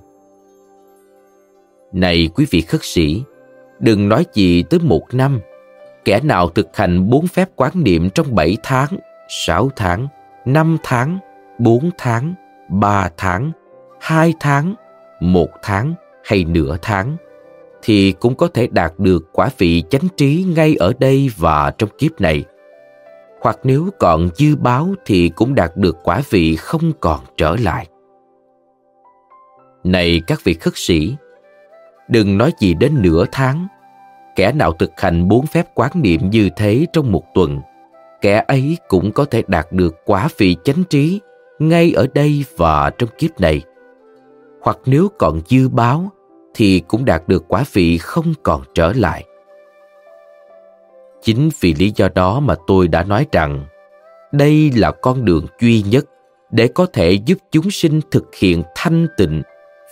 [1.92, 3.22] Này quý vị khất sĩ,
[3.80, 5.40] đừng nói gì tới một năm.
[6.04, 8.88] Kẻ nào thực hành bốn phép quán niệm trong bảy tháng,
[9.28, 10.08] sáu tháng,
[10.44, 11.18] năm tháng,
[11.58, 12.34] bốn tháng,
[12.68, 13.52] ba tháng,
[14.00, 14.74] hai tháng,
[15.20, 15.94] một tháng
[16.24, 17.16] hay nửa tháng,
[17.82, 21.90] thì cũng có thể đạt được quả vị chánh trí ngay ở đây và trong
[21.98, 22.44] kiếp này
[23.42, 27.86] hoặc nếu còn dư báo thì cũng đạt được quả vị không còn trở lại.
[29.84, 31.16] Này các vị khất sĩ,
[32.08, 33.66] đừng nói gì đến nửa tháng.
[34.36, 37.60] Kẻ nào thực hành bốn phép quán niệm như thế trong một tuần,
[38.20, 41.20] kẻ ấy cũng có thể đạt được quả vị chánh trí
[41.58, 43.62] ngay ở đây và trong kiếp này.
[44.62, 46.10] Hoặc nếu còn dư báo
[46.55, 49.24] thì cũng đạt được quả vị không còn trở lại.
[51.22, 53.66] Chính vì lý do đó mà tôi đã nói rằng
[54.32, 56.05] đây là con đường duy nhất
[56.50, 59.42] để có thể giúp chúng sinh thực hiện thanh tịnh,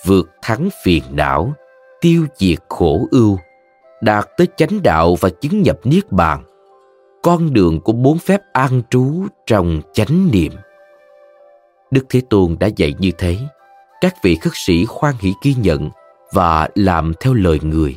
[0.07, 1.53] vượt thắng phiền não,
[2.01, 3.39] tiêu diệt khổ ưu,
[4.01, 6.45] đạt tới chánh đạo và chứng nhập niết bàn.
[7.23, 10.53] Con đường của bốn phép an trú trong chánh niệm.
[11.91, 13.37] Đức Thế Tôn đã dạy như thế.
[14.01, 15.91] Các vị khất sĩ khoan hỷ ghi nhận
[16.33, 17.97] và làm theo lời người.